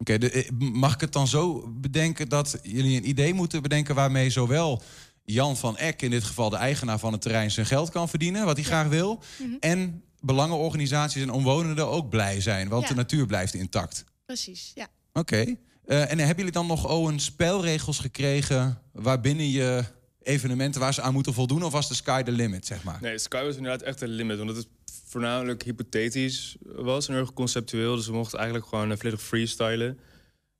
Oké, 0.00 0.14
okay, 0.14 0.28
eh, 0.28 0.50
mag 0.58 0.94
ik 0.94 1.00
het 1.00 1.12
dan 1.12 1.26
zo 1.26 1.68
bedenken 1.68 2.28
dat 2.28 2.58
jullie 2.62 2.96
een 2.96 3.08
idee 3.08 3.34
moeten 3.34 3.62
bedenken 3.62 3.94
waarmee 3.94 4.30
zowel 4.30 4.82
Jan 5.24 5.56
van 5.56 5.76
Eck, 5.76 6.02
in 6.02 6.10
dit 6.10 6.24
geval 6.24 6.50
de 6.50 6.56
eigenaar 6.56 6.98
van 6.98 7.12
het 7.12 7.22
terrein, 7.22 7.50
zijn 7.50 7.66
geld 7.66 7.90
kan 7.90 8.08
verdienen, 8.08 8.44
wat 8.44 8.56
hij 8.56 8.64
ja. 8.64 8.70
graag 8.70 8.88
wil. 8.88 9.14
Mm 9.14 9.46
-hmm. 9.46 9.56
En 9.60 10.04
belangenorganisaties 10.20 11.22
en 11.22 11.30
omwonenden 11.30 11.88
ook 11.88 12.08
blij 12.08 12.40
zijn, 12.40 12.68
want 12.68 12.82
ja. 12.82 12.88
de 12.88 12.94
natuur 12.94 13.26
blijft 13.26 13.54
intact. 13.54 14.04
Precies, 14.26 14.72
ja. 14.74 14.88
Oké. 15.12 15.18
Okay. 15.18 15.58
Uh, 15.86 16.10
en 16.10 16.18
hebben 16.18 16.36
jullie 16.36 16.52
dan 16.52 16.66
nog 16.66 16.88
oh, 16.88 17.12
een 17.12 17.20
spelregels 17.20 17.98
gekregen 17.98 18.82
waarbinnen 18.92 19.50
je 19.50 19.84
evenementen 20.22 20.80
waar 20.80 20.94
ze 20.94 21.02
aan 21.02 21.12
moeten 21.12 21.34
voldoen, 21.34 21.62
of 21.62 21.72
was 21.72 21.88
de 21.88 21.94
sky 21.94 22.22
the 22.22 22.32
limit, 22.32 22.66
zeg 22.66 22.82
maar? 22.82 22.98
Nee, 23.00 23.18
sky 23.18 23.44
was 23.44 23.56
inderdaad 23.56 23.82
echt 23.82 23.98
de 23.98 24.08
limit, 24.08 24.38
want 24.38 24.56
het 24.56 24.68
voornamelijk 25.06 25.62
hypothetisch 25.62 26.56
was 26.60 27.08
en 27.08 27.14
erg 27.14 27.32
conceptueel, 27.32 27.96
dus 27.96 28.06
we 28.06 28.12
mochten 28.12 28.38
eigenlijk 28.38 28.68
gewoon 28.68 28.96
volledig 28.96 29.22
freestylen. 29.22 29.98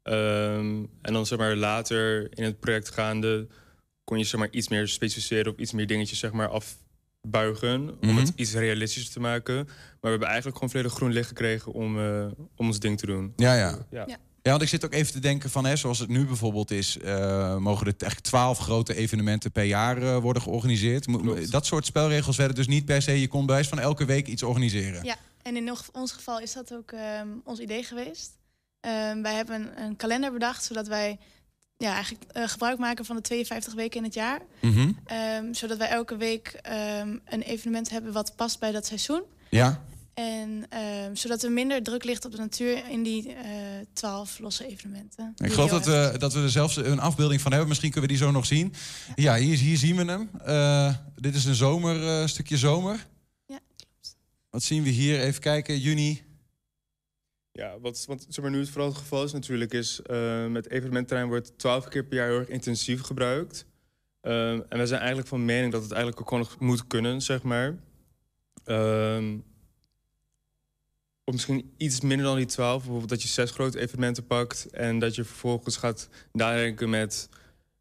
Um, 0.02 0.90
en 1.02 1.12
dan 1.12 1.26
zeg 1.26 1.38
maar 1.38 1.57
later 1.57 2.29
in 2.38 2.45
het 2.45 2.61
project 2.61 2.90
gaande 2.90 3.47
kon 4.05 4.19
je 4.19 4.25
zeg 4.25 4.40
maar 4.40 4.50
iets 4.50 4.69
meer 4.69 4.88
specificeren 4.88 5.52
op 5.52 5.59
iets 5.59 5.73
meer 5.73 5.87
dingetjes 5.87 6.19
zeg 6.19 6.33
maar 6.33 6.49
af 6.49 6.79
buigen 7.29 7.81
om 7.81 7.97
mm 8.00 8.09
-hmm. 8.09 8.17
het 8.17 8.33
iets 8.35 8.55
realistischer 8.55 9.12
te 9.12 9.21
maken. 9.21 9.55
Maar 9.55 9.99
we 10.00 10.09
hebben 10.09 10.29
eigenlijk 10.29 10.57
gewoon 10.57 10.73
volledig 10.73 10.93
groen 10.93 11.12
licht 11.12 11.29
gekregen 11.29 11.73
om, 11.73 11.99
uh, 11.99 12.27
om 12.57 12.67
ons 12.67 12.79
ding 12.79 12.99
te 12.99 13.07
doen. 13.07 13.33
Ja, 13.37 13.55
ja. 13.55 13.79
ja. 13.91 14.05
ja. 14.07 14.17
Ja, 14.43 14.50
want 14.50 14.62
ik 14.62 14.69
zit 14.69 14.85
ook 14.85 14.93
even 14.93 15.12
te 15.12 15.19
denken 15.19 15.50
van, 15.50 15.65
hè, 15.65 15.77
zoals 15.77 15.99
het 15.99 16.09
nu 16.09 16.27
bijvoorbeeld 16.27 16.71
is, 16.71 16.97
uh, 16.97 17.57
mogen 17.57 17.87
er 17.87 17.95
echt 17.99 18.23
twaalf 18.23 18.59
grote 18.59 18.95
evenementen 18.95 19.53
per 19.53 19.65
jaar 19.65 20.03
uh, 20.03 20.17
worden 20.17 20.43
georganiseerd. 20.43 21.05
Klopt. 21.05 21.50
Dat 21.50 21.67
soort 21.67 21.87
spelregels 21.87 22.37
werden 22.37 22.57
dus 22.57 22.67
niet 22.67 22.85
per 22.85 23.03
se, 23.03 23.21
je 23.21 23.29
kon 23.29 23.47
bij 23.47 23.65
van 23.65 23.79
elke 23.79 24.05
week 24.05 24.27
iets 24.27 24.43
organiseren. 24.43 25.05
Ja, 25.05 25.17
en 25.43 25.57
in 25.57 25.71
ons 25.93 26.12
geval 26.12 26.41
is 26.41 26.53
dat 26.53 26.75
ook 26.75 26.93
um, 26.93 27.41
ons 27.45 27.59
idee 27.59 27.83
geweest. 27.83 28.31
Um, 28.81 29.23
wij 29.23 29.35
hebben 29.35 29.83
een 29.83 29.97
kalender 29.97 30.33
bedacht, 30.33 30.65
zodat 30.65 30.89
wij 30.89 31.19
ja, 31.81 31.95
eigenlijk 31.95 32.25
uh, 32.37 32.49
gebruik 32.49 32.79
maken 32.79 33.05
van 33.05 33.17
de 33.17 33.23
52 33.23 33.75
weken 33.75 33.99
in 33.99 34.05
het 34.05 34.15
jaar. 34.15 34.41
Mm 34.61 34.73
-hmm. 34.73 34.99
um, 35.45 35.55
zodat 35.55 35.79
wij 35.79 35.89
elke 35.89 36.17
week 36.17 36.61
um, 37.01 37.21
een 37.25 37.43
evenement 37.43 37.91
hebben 37.91 38.13
wat 38.13 38.37
past 38.37 38.59
bij 38.59 38.73
dat 38.73 38.87
seizoen. 38.87 39.23
Ja. 39.49 39.83
En 40.15 40.67
ehm, 40.69 41.15
zodat 41.15 41.43
er 41.43 41.53
minder 41.53 41.83
druk 41.83 42.05
ligt 42.05 42.25
op 42.25 42.31
de 42.31 42.39
natuur 42.39 42.83
in 42.91 43.03
die 43.03 43.33
eh, 43.33 43.51
twaalf 43.93 44.39
losse 44.39 44.67
evenementen. 44.67 45.33
Ik 45.37 45.53
geloof 45.53 45.71
dat 45.71 45.87
we, 45.87 46.15
dat 46.19 46.33
we 46.33 46.43
er 46.43 46.51
zelfs 46.51 46.77
een 46.77 47.01
afbeelding 47.01 47.41
van 47.41 47.51
hebben. 47.51 47.69
Misschien 47.69 47.91
kunnen 47.91 48.11
we 48.11 48.17
die 48.17 48.27
zo 48.27 48.33
nog 48.33 48.47
zien. 48.47 48.75
Ja, 49.15 49.37
hier, 49.37 49.59
hier 49.59 49.77
zien 49.77 49.97
we 49.97 50.05
hem. 50.05 50.31
Uh, 50.47 50.95
dit 51.17 51.35
is 51.35 51.45
een 51.45 51.55
zomer, 51.55 52.21
uh, 52.21 52.27
stukje 52.27 52.57
zomer. 52.57 53.07
Ja, 53.47 53.59
klopt. 53.77 54.17
Wat 54.51 54.63
zien 54.63 54.83
we 54.83 54.91
hier? 54.91 55.21
Even 55.21 55.41
kijken, 55.41 55.79
juni. 55.79 56.23
Ja, 57.52 57.78
wat, 57.80 58.04
wat 58.07 58.26
zeg 58.28 58.45
maar, 58.45 58.52
nu 58.52 58.59
het 58.59 58.71
vooral 58.71 58.88
het 58.88 58.99
geval 58.99 59.25
is 59.25 59.33
natuurlijk... 59.33 59.73
is 59.73 60.00
uh, 60.11 60.52
het 60.52 60.71
evenementterrein 60.71 61.28
wordt 61.28 61.59
twaalf 61.59 61.88
keer 61.88 62.04
per 62.04 62.16
jaar 62.16 62.28
heel 62.28 62.38
erg 62.38 62.49
intensief 62.49 63.00
gebruikt. 63.00 63.66
en 64.21 64.66
we 64.69 64.87
zijn 64.87 65.00
eigenlijk 65.00 65.28
van 65.28 65.45
mening 65.45 65.73
dat 65.73 65.83
het 65.83 65.92
eigenlijk 65.92 66.21
ook 66.21 66.28
gewoon 66.28 66.42
nog 66.42 66.59
moet 66.59 66.87
kunnen, 66.87 67.23
zeg 67.23 67.42
maar... 67.42 67.78
Ehm, 68.64 69.37
of 71.30 71.37
misschien 71.37 71.75
iets 71.76 72.00
minder 72.00 72.26
dan 72.26 72.37
die 72.37 72.47
12. 72.47 72.76
Bijvoorbeeld 72.76 73.09
dat 73.09 73.23
je 73.23 73.28
zes 73.28 73.50
grote 73.50 73.80
evenementen 73.80 74.26
pakt 74.26 74.71
en 74.71 74.99
dat 74.99 75.14
je 75.14 75.25
vervolgens 75.25 75.76
gaat 75.76 76.09
nadenken 76.33 76.90
met 76.90 77.28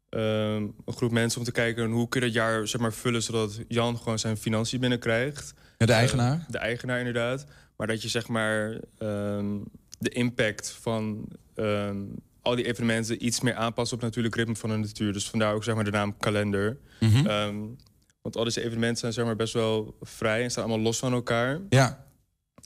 ehm, 0.08 0.62
een 0.84 0.92
groep 0.94 1.10
mensen 1.10 1.38
om 1.38 1.44
te 1.44 1.52
kijken 1.52 1.90
hoe 1.90 2.08
kun 2.08 2.20
je 2.20 2.26
dat 2.26 2.34
jaar 2.34 2.68
zeg 2.68 2.80
maar, 2.80 2.92
vullen 2.92 3.22
zodat 3.22 3.60
Jan 3.68 3.98
gewoon 3.98 4.18
zijn 4.18 4.36
financiën 4.36 4.80
binnenkrijgt. 4.80 5.54
Ja, 5.78 5.86
de 5.86 5.92
eigenaar? 5.92 6.36
Uh, 6.36 6.44
de 6.48 6.58
eigenaar 6.58 6.98
inderdaad. 6.98 7.46
Maar 7.80 7.88
dat 7.88 8.02
je 8.02 8.08
zeg 8.08 8.28
maar 8.28 8.80
um, 8.98 9.64
de 9.98 10.08
impact 10.08 10.70
van 10.70 11.28
um, 11.54 12.14
al 12.42 12.54
die 12.56 12.66
evenementen 12.66 13.26
iets 13.26 13.40
meer 13.40 13.54
aanpast 13.54 13.92
op 13.92 14.00
natuurlijk 14.00 14.34
ritme 14.34 14.56
van 14.56 14.70
de 14.70 14.76
natuur. 14.76 15.12
Dus 15.12 15.30
vandaar 15.30 15.54
ook 15.54 15.64
zeg 15.64 15.74
maar 15.74 15.84
de 15.84 15.90
naam 15.90 16.16
kalender. 16.16 16.78
Mm 16.98 17.08
-hmm. 17.08 17.76
want 18.22 18.36
al 18.36 18.44
deze 18.44 18.60
evenementen 18.60 18.98
zijn 18.98 19.12
zeg 19.12 19.24
maar 19.24 19.36
best 19.36 19.52
wel 19.52 19.96
vrij 20.00 20.42
en 20.42 20.50
staan 20.50 20.64
allemaal 20.64 20.82
los 20.82 20.98
van 20.98 21.12
elkaar. 21.12 21.60
Ja. 21.68 22.06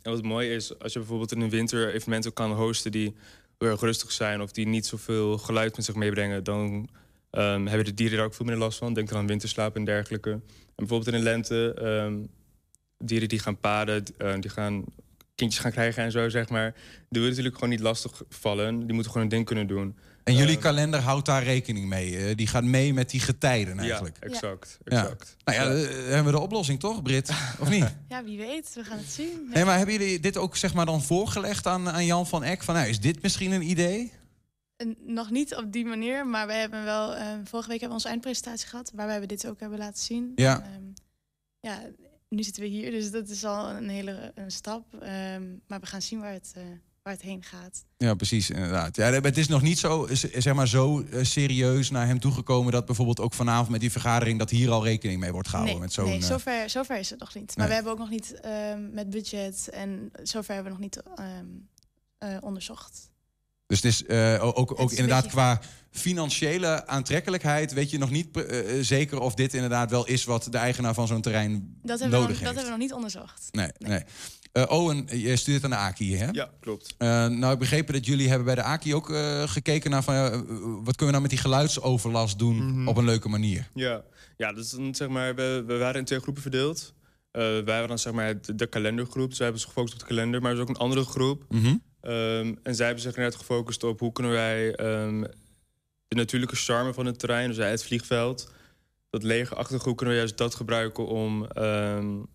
En 0.02 0.10
wat 0.10 0.22
mooi 0.22 0.54
is, 0.54 0.78
als 0.78 0.92
je 0.92 0.98
bijvoorbeeld 0.98 1.32
in 1.32 1.40
een 1.40 1.50
winter 1.50 1.94
evenementen 1.94 2.32
kan 2.32 2.52
hosten 2.52 2.92
die 2.92 3.14
heel 3.58 3.68
erg 3.68 3.80
rustig 3.80 4.12
zijn 4.12 4.40
of 4.40 4.52
die 4.52 4.66
niet 4.66 4.86
zoveel 4.86 5.38
geluid 5.38 5.76
met 5.76 5.84
zich 5.84 5.94
meebrengen, 5.94 6.44
dan 6.44 6.88
um, 7.30 7.66
hebben 7.66 7.84
de 7.84 7.94
dieren 7.94 8.16
daar 8.16 8.26
ook 8.26 8.34
veel 8.34 8.46
minder 8.46 8.64
last 8.64 8.78
van. 8.78 8.94
Denk 8.94 9.08
dan 9.08 9.18
aan 9.18 9.26
winterslaap 9.26 9.76
en 9.76 9.84
dergelijke. 9.84 10.30
En 10.30 10.42
bijvoorbeeld 10.76 11.14
in 11.14 11.18
de 11.18 11.24
lente, 11.30 11.76
um, 11.82 12.28
dieren 12.98 13.28
die 13.28 13.38
gaan 13.38 13.58
paden, 13.58 14.04
uh, 14.18 14.34
die 14.40 14.50
gaan 14.50 14.84
kindjes 15.34 15.62
gaan 15.62 15.70
krijgen 15.70 16.02
en 16.02 16.10
zo, 16.10 16.28
zeg 16.28 16.48
maar. 16.48 16.72
Die 16.72 16.82
willen 17.08 17.28
natuurlijk 17.28 17.54
gewoon 17.54 17.70
niet 17.70 17.80
lastig 17.80 18.22
vallen. 18.28 18.78
Die 18.78 18.92
moeten 18.92 19.12
gewoon 19.12 19.22
een 19.26 19.32
ding 19.32 19.46
kunnen 19.46 19.66
doen. 19.66 19.96
En 20.24 20.34
jullie 20.34 20.58
kalender 20.58 21.00
houdt 21.00 21.26
daar 21.26 21.42
rekening 21.42 21.88
mee. 21.88 22.34
die 22.34 22.46
gaat 22.46 22.64
mee 22.64 22.94
met 22.94 23.10
die 23.10 23.20
getijden 23.20 23.78
eigenlijk. 23.78 24.16
Ja, 24.20 24.26
exact. 24.28 24.78
exact. 24.84 25.36
Nou 25.44 25.58
ja, 25.58 25.64
ja. 25.64 25.86
hebben 25.86 26.24
we 26.24 26.30
de 26.30 26.40
oplossing 26.40 26.80
toch, 26.80 27.02
Brit? 27.02 27.30
Of 27.58 27.68
niet? 27.68 27.94
Ja, 28.08 28.24
wie 28.24 28.38
weet. 28.38 28.70
We 28.74 28.84
gaan 28.84 28.98
het 28.98 29.10
zien. 29.10 29.50
Nee, 29.52 29.64
maar 29.64 29.76
hebben 29.76 29.94
jullie 29.94 30.20
dit 30.20 30.36
ook 30.36 30.56
zeg 30.56 30.74
maar 30.74 30.86
dan 30.86 31.02
voorgelegd 31.02 31.66
aan, 31.66 31.90
aan 31.90 32.04
Jan 32.04 32.26
van 32.26 32.44
Eck? 32.44 32.62
Van, 32.62 32.74
nou, 32.74 32.88
is 32.88 33.00
dit 33.00 33.22
misschien 33.22 33.52
een 33.52 33.70
idee? 33.70 34.12
Nog 35.06 35.30
niet 35.30 35.54
op 35.54 35.72
die 35.72 35.84
manier, 35.84 36.26
maar 36.26 36.46
we 36.46 36.52
hebben 36.52 36.84
wel... 36.84 37.16
Uh, 37.16 37.20
vorige 37.44 37.68
week 37.68 37.80
hebben 37.80 37.88
we 37.88 37.94
onze 37.94 38.08
eindpresentatie 38.08 38.68
gehad... 38.68 38.92
waarbij 38.94 39.20
we 39.20 39.26
dit 39.26 39.46
ook 39.46 39.60
hebben 39.60 39.78
laten 39.78 40.02
zien. 40.02 40.32
Ja. 40.34 40.56
Um, 40.76 40.92
ja, 41.60 41.80
nu 42.34 42.42
zitten 42.42 42.62
we 42.62 42.68
hier, 42.68 42.90
dus 42.90 43.10
dat 43.10 43.28
is 43.28 43.44
al 43.44 43.70
een 43.70 43.88
hele 43.88 44.32
een 44.34 44.50
stap. 44.50 44.92
Um, 44.92 45.60
maar 45.66 45.80
we 45.80 45.86
gaan 45.86 46.02
zien 46.02 46.20
waar 46.20 46.32
het... 46.32 46.52
Uh, 46.56 46.62
waar 47.02 47.12
het 47.12 47.22
heen 47.22 47.42
gaat. 47.42 47.84
Ja, 47.96 48.14
precies, 48.14 48.50
inderdaad. 48.50 48.96
Ja, 48.96 49.10
het 49.10 49.36
is 49.36 49.48
nog 49.48 49.62
niet 49.62 49.78
zo, 49.78 50.08
zeg 50.12 50.54
maar, 50.54 50.68
zo 50.68 51.04
serieus 51.22 51.90
naar 51.90 52.06
hem 52.06 52.20
toegekomen 52.20 52.72
dat 52.72 52.86
bijvoorbeeld 52.86 53.20
ook 53.20 53.34
vanavond 53.34 53.68
met 53.68 53.80
die 53.80 53.90
vergadering 53.90 54.38
dat 54.38 54.50
hier 54.50 54.70
al 54.70 54.84
rekening 54.84 55.20
mee 55.20 55.32
wordt 55.32 55.48
gehouden. 55.48 55.74
Nee, 55.74 55.84
met 55.84 55.92
zo'n, 55.92 56.04
nee 56.04 56.22
zover, 56.22 56.70
zover 56.70 56.98
is 56.98 57.10
het 57.10 57.20
nog 57.20 57.34
niet. 57.34 57.56
Maar 57.56 57.56
nee. 57.56 57.68
we 57.68 57.74
hebben 57.74 57.92
ook 57.92 57.98
nog 57.98 58.10
niet 58.10 58.40
um, 58.44 58.90
met 58.92 59.10
budget 59.10 59.68
en 59.68 60.10
zover 60.22 60.54
hebben 60.54 60.72
we 60.72 60.78
nog 60.78 60.88
niet 60.88 61.02
um, 61.40 61.68
uh, 62.18 62.36
onderzocht. 62.40 63.10
Dus 63.66 63.82
het 63.82 63.92
is 63.92 64.02
uh, 64.06 64.44
ook, 64.44 64.70
ook 64.70 64.78
het 64.78 64.90
is 64.90 64.98
inderdaad 64.98 65.26
qua 65.26 65.60
financiële 65.90 66.86
aantrekkelijkheid 66.86 67.72
weet 67.72 67.90
je 67.90 67.98
nog 67.98 68.10
niet 68.10 68.36
uh, 68.36 68.60
zeker 68.80 69.20
of 69.20 69.34
dit 69.34 69.54
inderdaad 69.54 69.90
wel 69.90 70.06
is 70.06 70.24
wat 70.24 70.46
de 70.50 70.58
eigenaar 70.58 70.94
van 70.94 71.06
zo'n 71.06 71.20
terrein 71.20 71.78
dat 71.82 72.00
nodig 72.00 72.10
nog, 72.10 72.28
heeft. 72.28 72.40
Dat 72.40 72.46
hebben 72.46 72.64
we 72.64 72.70
nog 72.70 72.78
niet 72.78 72.92
onderzocht. 72.92 73.48
Nee, 73.50 73.68
nee. 73.78 73.90
nee. 73.90 74.02
Uh, 74.52 74.64
Owen, 74.68 75.06
je 75.10 75.36
studeert 75.36 75.64
aan 75.64 75.70
de 75.70 75.76
AKI, 75.76 76.16
hè? 76.16 76.28
Ja, 76.30 76.50
klopt. 76.60 76.94
Uh, 76.98 77.26
nou, 77.26 77.52
ik 77.52 77.58
begrepen 77.58 77.94
dat 77.94 78.06
jullie 78.06 78.28
hebben 78.28 78.46
bij 78.46 78.54
de 78.54 78.62
AKI 78.62 78.94
ook 78.94 79.10
uh, 79.10 79.42
gekeken 79.42 79.90
naar 79.90 80.02
van, 80.02 80.14
wat 80.84 80.96
kunnen 80.96 80.96
we 80.96 81.04
nou 81.04 81.20
met 81.20 81.30
die 81.30 81.38
geluidsoverlast 81.38 82.38
doen 82.38 82.56
mm 82.56 82.68
-hmm. 82.68 82.88
op 82.88 82.96
een 82.96 83.04
leuke 83.04 83.28
manier. 83.28 83.70
Ja, 83.74 84.02
ja 84.36 84.52
dus 84.52 84.70
dan, 84.70 84.94
zeg 84.94 85.08
maar, 85.08 85.34
we, 85.34 85.64
we 85.66 85.76
waren 85.76 85.98
in 85.98 86.04
twee 86.04 86.20
groepen 86.20 86.42
verdeeld. 86.42 86.94
wij 87.30 87.64
waren 87.64 87.88
dan 87.88 87.98
zeg 87.98 88.12
maar 88.12 88.40
de, 88.40 88.54
de 88.54 88.66
kalendergroep, 88.66 89.28
dus 89.28 89.38
wij 89.38 89.46
hebben 89.46 89.64
zich 89.64 89.72
gefocust 89.72 89.94
op 89.94 90.00
de 90.00 90.14
kalender, 90.14 90.40
maar 90.40 90.50
er 90.50 90.56
is 90.56 90.62
ook 90.62 90.68
een 90.68 90.76
andere 90.76 91.04
groep. 91.04 91.44
Mm 91.48 91.62
-hmm. 91.62 91.82
Um, 92.06 92.58
en 92.62 92.74
zij 92.74 92.86
hebben 92.86 93.04
zich 93.04 93.16
net 93.16 93.34
gefocust 93.34 93.84
op 93.84 94.00
hoe 94.00 94.12
kunnen 94.12 94.32
wij 94.32 94.80
um, 94.80 95.20
de 96.08 96.16
natuurlijke 96.16 96.56
charme 96.56 96.92
van 96.92 97.06
het 97.06 97.18
terrein, 97.18 97.48
dus 97.48 97.56
het 97.56 97.84
vliegveld, 97.84 98.52
dat 99.10 99.22
lege 99.22 99.54
hoe 99.54 99.94
kunnen 99.94 100.14
we 100.14 100.20
juist 100.20 100.36
dat 100.36 100.54
gebruiken 100.54 101.06
om 101.06 101.48
um, 101.58 102.26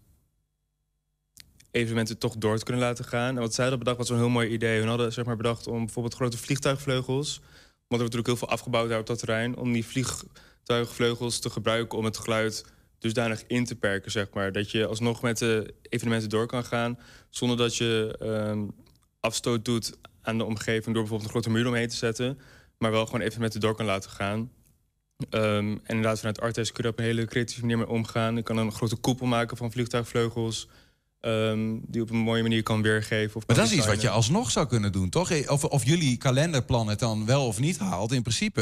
evenementen 1.71 2.17
toch 2.17 2.35
door 2.37 2.57
te 2.57 2.63
kunnen 2.63 2.83
laten 2.83 3.05
gaan. 3.05 3.35
En 3.35 3.41
wat 3.41 3.53
zij 3.53 3.63
hadden 3.63 3.83
bedacht 3.83 3.97
was 3.97 4.09
een 4.09 4.23
heel 4.23 4.29
mooi 4.29 4.49
idee. 4.49 4.79
Hun 4.79 4.87
hadden 4.87 5.13
zeg 5.13 5.25
maar, 5.25 5.35
bedacht 5.35 5.67
om 5.67 5.85
bijvoorbeeld 5.85 6.15
grote 6.15 6.37
vliegtuigvleugels... 6.37 7.37
want 7.39 7.47
er 7.47 7.87
wordt 7.87 8.03
natuurlijk 8.03 8.27
heel 8.27 8.37
veel 8.37 8.49
afgebouwd 8.49 8.89
daar 8.89 8.99
op 8.99 9.07
dat 9.07 9.19
terrein... 9.19 9.57
om 9.57 9.71
die 9.71 9.85
vliegtuigvleugels 9.85 11.39
te 11.39 11.49
gebruiken 11.49 11.97
om 11.97 12.05
het 12.05 12.17
geluid 12.17 12.65
dusdanig 12.99 13.43
in 13.47 13.65
te 13.65 13.75
perken, 13.75 14.11
zeg 14.11 14.27
maar. 14.33 14.51
Dat 14.51 14.71
je 14.71 14.85
alsnog 14.85 15.21
met 15.21 15.37
de 15.37 15.73
evenementen 15.81 16.29
door 16.29 16.47
kan 16.47 16.63
gaan... 16.63 16.99
zonder 17.29 17.57
dat 17.57 17.75
je 17.75 18.15
afstoot 19.19 19.65
doet 19.65 19.97
aan 20.21 20.37
de 20.37 20.43
omgeving... 20.43 20.85
door 20.85 20.93
bijvoorbeeld 20.93 21.23
een 21.23 21.29
grote 21.29 21.49
muur 21.49 21.67
omheen 21.67 21.87
te 21.87 21.95
zetten... 21.95 22.39
maar 22.77 22.91
wel 22.91 23.05
gewoon 23.05 23.21
evenementen 23.21 23.59
door 23.59 23.75
kan 23.75 23.85
laten 23.85 24.09
gaan... 24.09 24.51
Um, 25.29 25.71
en 25.71 25.79
inderdaad, 25.85 26.17
vanuit 26.17 26.41
Artes 26.41 26.71
kun 26.71 26.83
je 26.83 26.89
op 26.89 26.99
een 26.99 27.05
hele 27.05 27.25
creatieve 27.25 27.61
manier 27.61 27.77
mee 27.77 27.87
omgaan. 27.87 28.35
Je 28.35 28.43
kan 28.43 28.57
een 28.57 28.71
grote 28.71 28.95
koepel 28.95 29.25
maken 29.25 29.57
van 29.57 29.71
vliegtuigvleugels... 29.71 30.67
Um, 31.21 31.81
die 31.87 32.01
op 32.01 32.09
een 32.09 32.17
mooie 32.17 32.41
manier 32.41 32.63
kan 32.63 32.81
weergeven. 32.81 33.35
Of 33.35 33.47
maar 33.47 33.55
dat 33.55 33.65
is 33.65 33.73
iets 33.73 33.85
wat 33.85 34.01
je 34.01 34.09
alsnog 34.09 34.51
zou 34.51 34.67
kunnen 34.67 34.91
doen, 34.91 35.09
toch? 35.09 35.47
Of, 35.47 35.63
of 35.63 35.85
jullie 35.85 36.17
kalenderplan 36.17 36.87
het 36.87 36.99
dan 36.99 37.25
wel 37.25 37.47
of 37.47 37.59
niet 37.59 37.77
haalt. 37.77 38.11
In 38.11 38.21
principe 38.21 38.61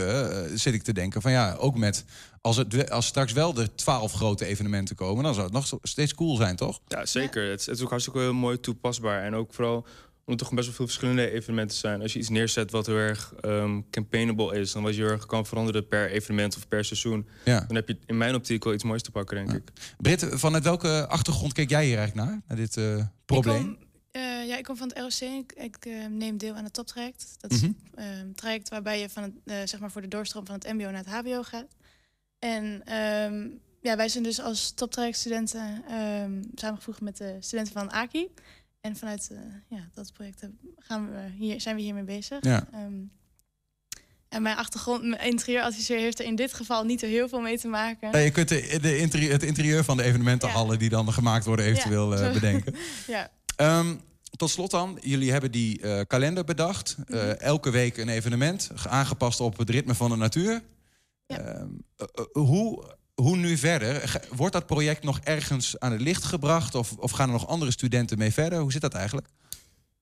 uh, 0.50 0.58
zit 0.58 0.74
ik 0.74 0.84
te 0.84 0.94
denken 0.94 1.22
van 1.22 1.32
ja, 1.32 1.56
ook 1.60 1.78
met... 1.78 2.06
Als, 2.42 2.58
het, 2.58 2.92
als 2.92 3.06
straks 3.06 3.34
wel 3.34 3.54
de 3.54 3.76
twaalf 3.76 4.14
grote 4.14 4.46
evenementen 4.46 4.96
komen... 4.96 5.24
dan 5.24 5.34
zou 5.34 5.46
het 5.46 5.56
nog 5.56 5.80
steeds 5.82 6.14
cool 6.14 6.36
zijn, 6.36 6.56
toch? 6.56 6.80
Ja, 6.88 7.06
zeker. 7.06 7.44
Ja. 7.44 7.50
Het, 7.50 7.66
het, 7.66 7.76
is 7.76 7.84
ook 7.84 7.90
hartstikke 7.90 8.20
heel 8.20 8.34
mooi 8.34 8.60
toepasbaar. 8.60 9.24
En 9.24 9.36
ook 9.36 9.54
vooral 9.54 9.86
omdat 10.28 10.42
er 10.42 10.48
toch 10.48 10.58
best 10.58 10.68
wel 10.68 10.76
veel 10.76 10.86
verschillende 10.86 11.32
evenementen 11.32 11.78
zijn. 11.78 12.02
Als 12.02 12.14
je 12.14 12.20
iets 12.20 12.30
neerzet 12.30 12.72
wat 12.72 12.86
heel 12.86 12.96
erg 12.96 13.34
um, 13.46 13.90
campaignable 13.90 14.60
is... 14.60 14.72
dan 14.72 14.84
wat 14.84 14.96
je 14.96 15.02
heel 15.02 15.12
erg 15.12 15.26
kan 15.26 15.46
veranderen 15.46 15.88
per 15.88 16.12
evenement 16.12 16.56
of 16.56 16.68
per 16.68 16.86
seizoen... 16.86 17.28
Ja. 17.46 17.60
dan 17.60 17.76
heb 17.76 17.88
je 17.88 17.98
in 18.06 18.18
mijn 18.18 18.36
optiek 18.36 18.64
wel 18.64 18.74
iets 18.74 18.84
moois 18.84 19.02
te 19.02 19.12
pakken, 19.12 19.36
denk 19.36 19.52
ja. 19.52 19.56
ik. 19.56 19.72
Britt, 19.98 20.26
vanuit 20.30 20.64
welke 20.64 21.08
achtergrond 21.08 21.54
keek 21.54 21.70
jij 21.70 21.86
hier 21.86 21.98
eigenlijk 21.98 22.28
naar, 22.28 22.42
naar 22.48 22.58
dit 22.58 22.78
uh, 22.78 23.06
probleem? 23.26 23.70
Ik 23.70 23.78
kom, 23.78 24.22
uh, 24.22 24.48
ja, 24.48 24.58
ik 24.58 24.64
kom 24.64 24.78
van 24.78 24.88
het 24.88 24.98
ROC. 24.98 25.30
Ik, 25.30 25.54
ik 25.54 25.86
uh, 25.86 26.06
neem 26.06 26.38
deel 26.38 26.54
aan 26.54 26.64
het 26.64 26.74
toptraject. 26.74 27.36
Dat 27.38 27.52
is 27.52 27.62
mm 27.62 27.76
-hmm. 27.94 28.04
een 28.04 28.36
traject 28.36 28.70
waarbij 28.70 29.00
je 29.00 29.10
van 29.10 29.24
het, 29.24 29.70
zeg 29.70 29.80
maar 29.80 29.92
voor 29.92 30.02
de 30.02 30.08
doorstroom 30.08 30.46
van 30.46 30.56
het 30.56 30.74
mbo 30.74 30.92
naar 30.92 31.06
het 31.06 31.10
hbo 31.10 31.44
gaat. 31.44 31.76
En 32.40 32.94
um, 32.94 33.60
ja, 33.82 33.96
wij 33.96 34.10
zijn 34.10 34.24
dus 34.24 34.40
als 34.40 34.72
toptrajectstudenten 34.72 35.84
um, 35.92 36.42
samengevoegd 36.56 37.02
met 37.02 37.18
de 37.18 37.38
studenten 37.40 37.74
van 37.74 37.92
AKI... 37.92 38.28
En 38.88 38.96
vanuit 38.96 39.30
uh, 39.32 39.38
ja, 39.68 39.90
dat 39.94 40.14
project 40.14 40.48
gaan 40.78 41.12
we 41.12 41.30
hier, 41.38 41.62
zijn 41.62 41.76
we 41.76 41.82
hiermee 41.82 42.04
bezig. 42.04 42.38
Ja. 42.44 42.68
Um, 42.74 43.12
en 44.30 44.42
mijn 44.42 44.58
achtergrond, 44.58 45.04
mijn 45.04 45.22
interieuradviseur 45.22 46.00
heeft 46.00 46.20
er 46.20 46.26
in 46.26 46.36
dit 46.36 46.54
geval 46.54 46.84
niet 46.84 47.00
zo 47.00 47.06
heel 47.06 47.30
veel 47.30 47.40
mee 47.40 47.60
te 47.60 47.68
maken. 47.68 48.12
Ja, 48.12 48.18
je 48.18 48.32
kunt 48.32 48.50
de, 48.50 48.78
de 48.82 48.98
interieur, 48.98 49.32
het 49.32 49.44
interieur 49.44 49.84
van 49.84 49.98
de 49.98 50.04
evenementenhallen 50.04 50.72
ja. 50.72 50.80
die 50.80 50.90
dan 50.90 51.14
gemaakt 51.14 51.46
worden 51.46 51.66
eventueel 51.66 52.14
uh, 52.14 52.34
bedenken. 52.34 52.76
ja. 53.08 53.32
Um, 53.80 54.02
tot 54.36 54.50
slot 54.50 54.72
dan, 54.72 54.98
jullie 55.02 55.32
hebben 55.32 55.52
die 55.52 55.82
uh, 55.82 56.02
kalender 56.08 56.44
bedacht. 56.44 56.96
Mm 56.98 57.04
-hmm. 57.08 57.30
elke 57.30 57.70
week 57.70 57.98
een 57.98 58.10
evenement, 58.10 58.72
aangepast 58.88 59.40
op 59.40 59.58
het 59.58 59.70
ritme 59.70 59.96
van 59.96 60.10
de 60.10 60.16
natuur. 60.16 60.62
Ja. 61.26 61.68
hoe 62.32 62.96
hoe 63.22 63.36
nu 63.36 63.58
verder? 63.58 64.20
Wordt 64.36 64.54
dat 64.54 64.66
project 64.66 65.04
nog 65.04 65.20
ergens 65.24 65.80
aan 65.80 65.92
het 65.92 66.02
licht 66.02 66.24
gebracht? 66.24 66.76
Of, 66.76 66.98
of 66.98 67.12
gaan 67.12 67.28
er 67.28 67.34
nog 67.34 67.48
andere 67.48 67.72
studenten 67.72 68.18
mee 68.18 68.32
verder? 68.32 68.60
Hoe 68.60 68.72
zit 68.72 68.82
dat 68.82 68.94
eigenlijk? 68.94 69.28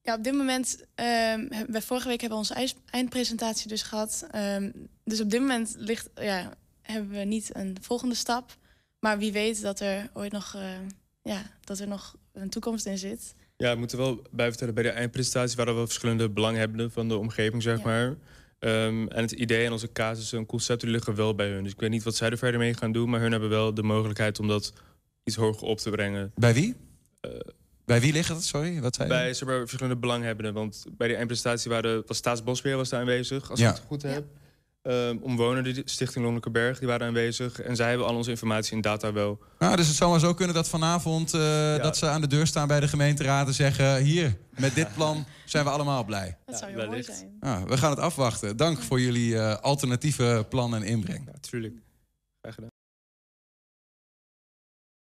Ja, 0.02 0.16
op 0.16 0.24
dit 0.24 0.34
moment, 0.34 0.78
um, 0.80 1.50
we 1.68 1.82
vorige 1.82 2.08
week 2.08 2.22
hebben 2.22 2.40
we 2.40 2.54
onze 2.54 2.74
eindpresentatie 2.90 3.68
dus 3.68 3.82
gehad. 3.82 4.28
Um, 4.36 4.90
dus 5.04 5.22
op 5.22 5.30
dit 5.30 5.40
moment 5.40 5.76
ligt, 5.78 6.10
ja, 6.16 6.54
hebben 6.82 7.10
we 7.10 7.24
niet 7.24 7.56
een 7.56 7.78
volgende 7.82 8.16
stap. 8.16 8.58
Maar 9.00 9.18
wie 9.18 9.32
weet 9.32 9.62
dat 9.62 9.80
er 9.80 10.10
ooit 10.14 10.32
nog, 10.32 10.54
uh, 10.56 10.62
ja, 11.22 11.42
dat 11.64 11.80
er 11.80 11.88
nog 11.88 12.16
een 12.34 12.50
toekomst 12.50 12.86
in 12.86 12.98
zit. 12.98 13.36
Ja, 13.58 13.74
we 13.74 13.80
moeten 13.80 13.98
wel 13.98 14.22
bij 14.32 14.48
vertellen, 14.48 14.74
bij 14.74 14.84
de 14.84 14.90
eindpresentatie 14.90 15.56
waren 15.58 15.80
we 15.80 15.86
verschillende 15.86 16.30
belanghebbenden 16.30 16.92
van 16.92 17.08
de 17.08 17.18
omgeving, 17.18 17.64
zeg 17.64 17.78
ja. 17.78 17.84
maar. 17.84 18.16
Um, 18.66 19.08
en 19.08 19.22
het 19.22 19.32
idee 19.32 19.66
en 19.66 19.72
onze 19.72 19.92
casus 19.92 20.34
en 20.34 20.46
concepten 20.46 20.90
liggen 20.90 21.16
wel 21.16 21.36
bij 21.36 21.50
hun. 21.50 21.64
Dus 21.64 21.72
ik 21.72 21.80
weet 21.80 21.90
niet 21.90 22.04
wat 22.04 22.16
zij 22.16 22.30
er 22.30 22.38
verder 22.38 22.60
mee 22.60 22.74
gaan 22.74 22.92
doen, 22.92 23.10
maar 23.10 23.20
hun 23.20 23.32
hebben 23.32 23.50
wel 23.50 23.74
de 23.74 23.84
mogelijkheid 23.84 24.40
om 24.40 24.48
dat 24.48 24.74
iets 25.24 25.36
hoger 25.36 25.68
op 25.68 25.78
te 25.78 25.90
brengen. 25.90 26.32
Bij 26.36 26.54
wie? 26.54 26.76
Uh, 27.22 27.32
Bij 27.86 28.02
wie 28.02 28.14
ligt 28.14 28.30
het? 28.30 28.44
Sorry, 28.44 28.82
wat 28.82 28.96
zei 28.96 29.08
je? 29.08 29.14
Bij 29.14 29.36
maar, 29.46 29.58
verschillende 29.58 29.98
belanghebbenden. 30.00 30.54
Want 30.54 30.86
bij 30.98 31.08
die 31.08 31.16
eindpresentatie 31.18 31.72
waren, 31.72 32.04
was 32.08 32.18
Staatsbosbeheer 32.18 32.78
was 32.78 32.90
daar 32.90 33.00
aanwezig, 33.00 33.50
als 33.50 33.60
Ja. 33.60 33.70
ik 33.70 33.76
het 33.76 33.86
goed 33.88 34.02
heb. 34.02 34.26
Um, 34.88 35.20
omwonenden, 35.22 35.74
de 35.74 35.82
Stichting 35.86 36.24
Lonelijke 36.24 36.50
Berg, 36.50 36.80
die 36.80 36.88
waren 36.88 37.08
aanwezig. 37.08 37.62
En 37.62 37.76
zij 37.76 37.90
hebben 37.90 38.08
al 38.08 38.16
onze 38.16 38.30
informatie 38.30 38.76
in 38.76 38.82
data 38.82 39.14
wel. 39.14 39.40
Nou, 39.60 39.76
dus 39.76 39.88
het 39.88 39.96
zou 39.96 40.12
maar 40.12 40.20
zo 40.20 40.34
kunnen 40.34 40.56
dat 40.56 40.70
vanavond 40.70 41.34
eh, 41.34 41.78
dat 41.78 41.98
ze 41.98 42.08
aan 42.08 42.22
de 42.22 42.28
deur 42.28 42.48
staan 42.48 42.68
bij 42.68 42.80
de 42.80 42.88
gemeenteraad 42.88 43.48
en 43.48 43.54
zeggen: 43.54 43.98
hier, 44.04 44.38
met 44.50 44.76
dit 44.76 44.94
plan 44.94 45.26
zijn 45.46 45.64
we 45.64 45.70
allemaal 45.70 46.04
blij. 46.04 46.38
Dat 46.46 46.60
Ja, 46.60 46.68
zou 46.68 46.80
heel 46.80 46.88
mooi 46.90 47.04
zijn. 47.04 47.38
Ah, 47.40 47.64
we 47.64 47.78
gaan 47.78 47.90
het 47.90 48.00
afwachten. 48.00 48.58
Dank 48.58 48.82
voor 48.82 49.00
jullie 49.02 49.38
eh, 49.38 49.56
alternatieve 49.56 50.46
plan 50.50 50.76
en 50.76 50.84
inbreng. 50.84 51.24
Ja, 51.26 51.40
tuurlijk. 51.40 51.74
Graag 52.42 52.56
gedaan. 52.56 52.70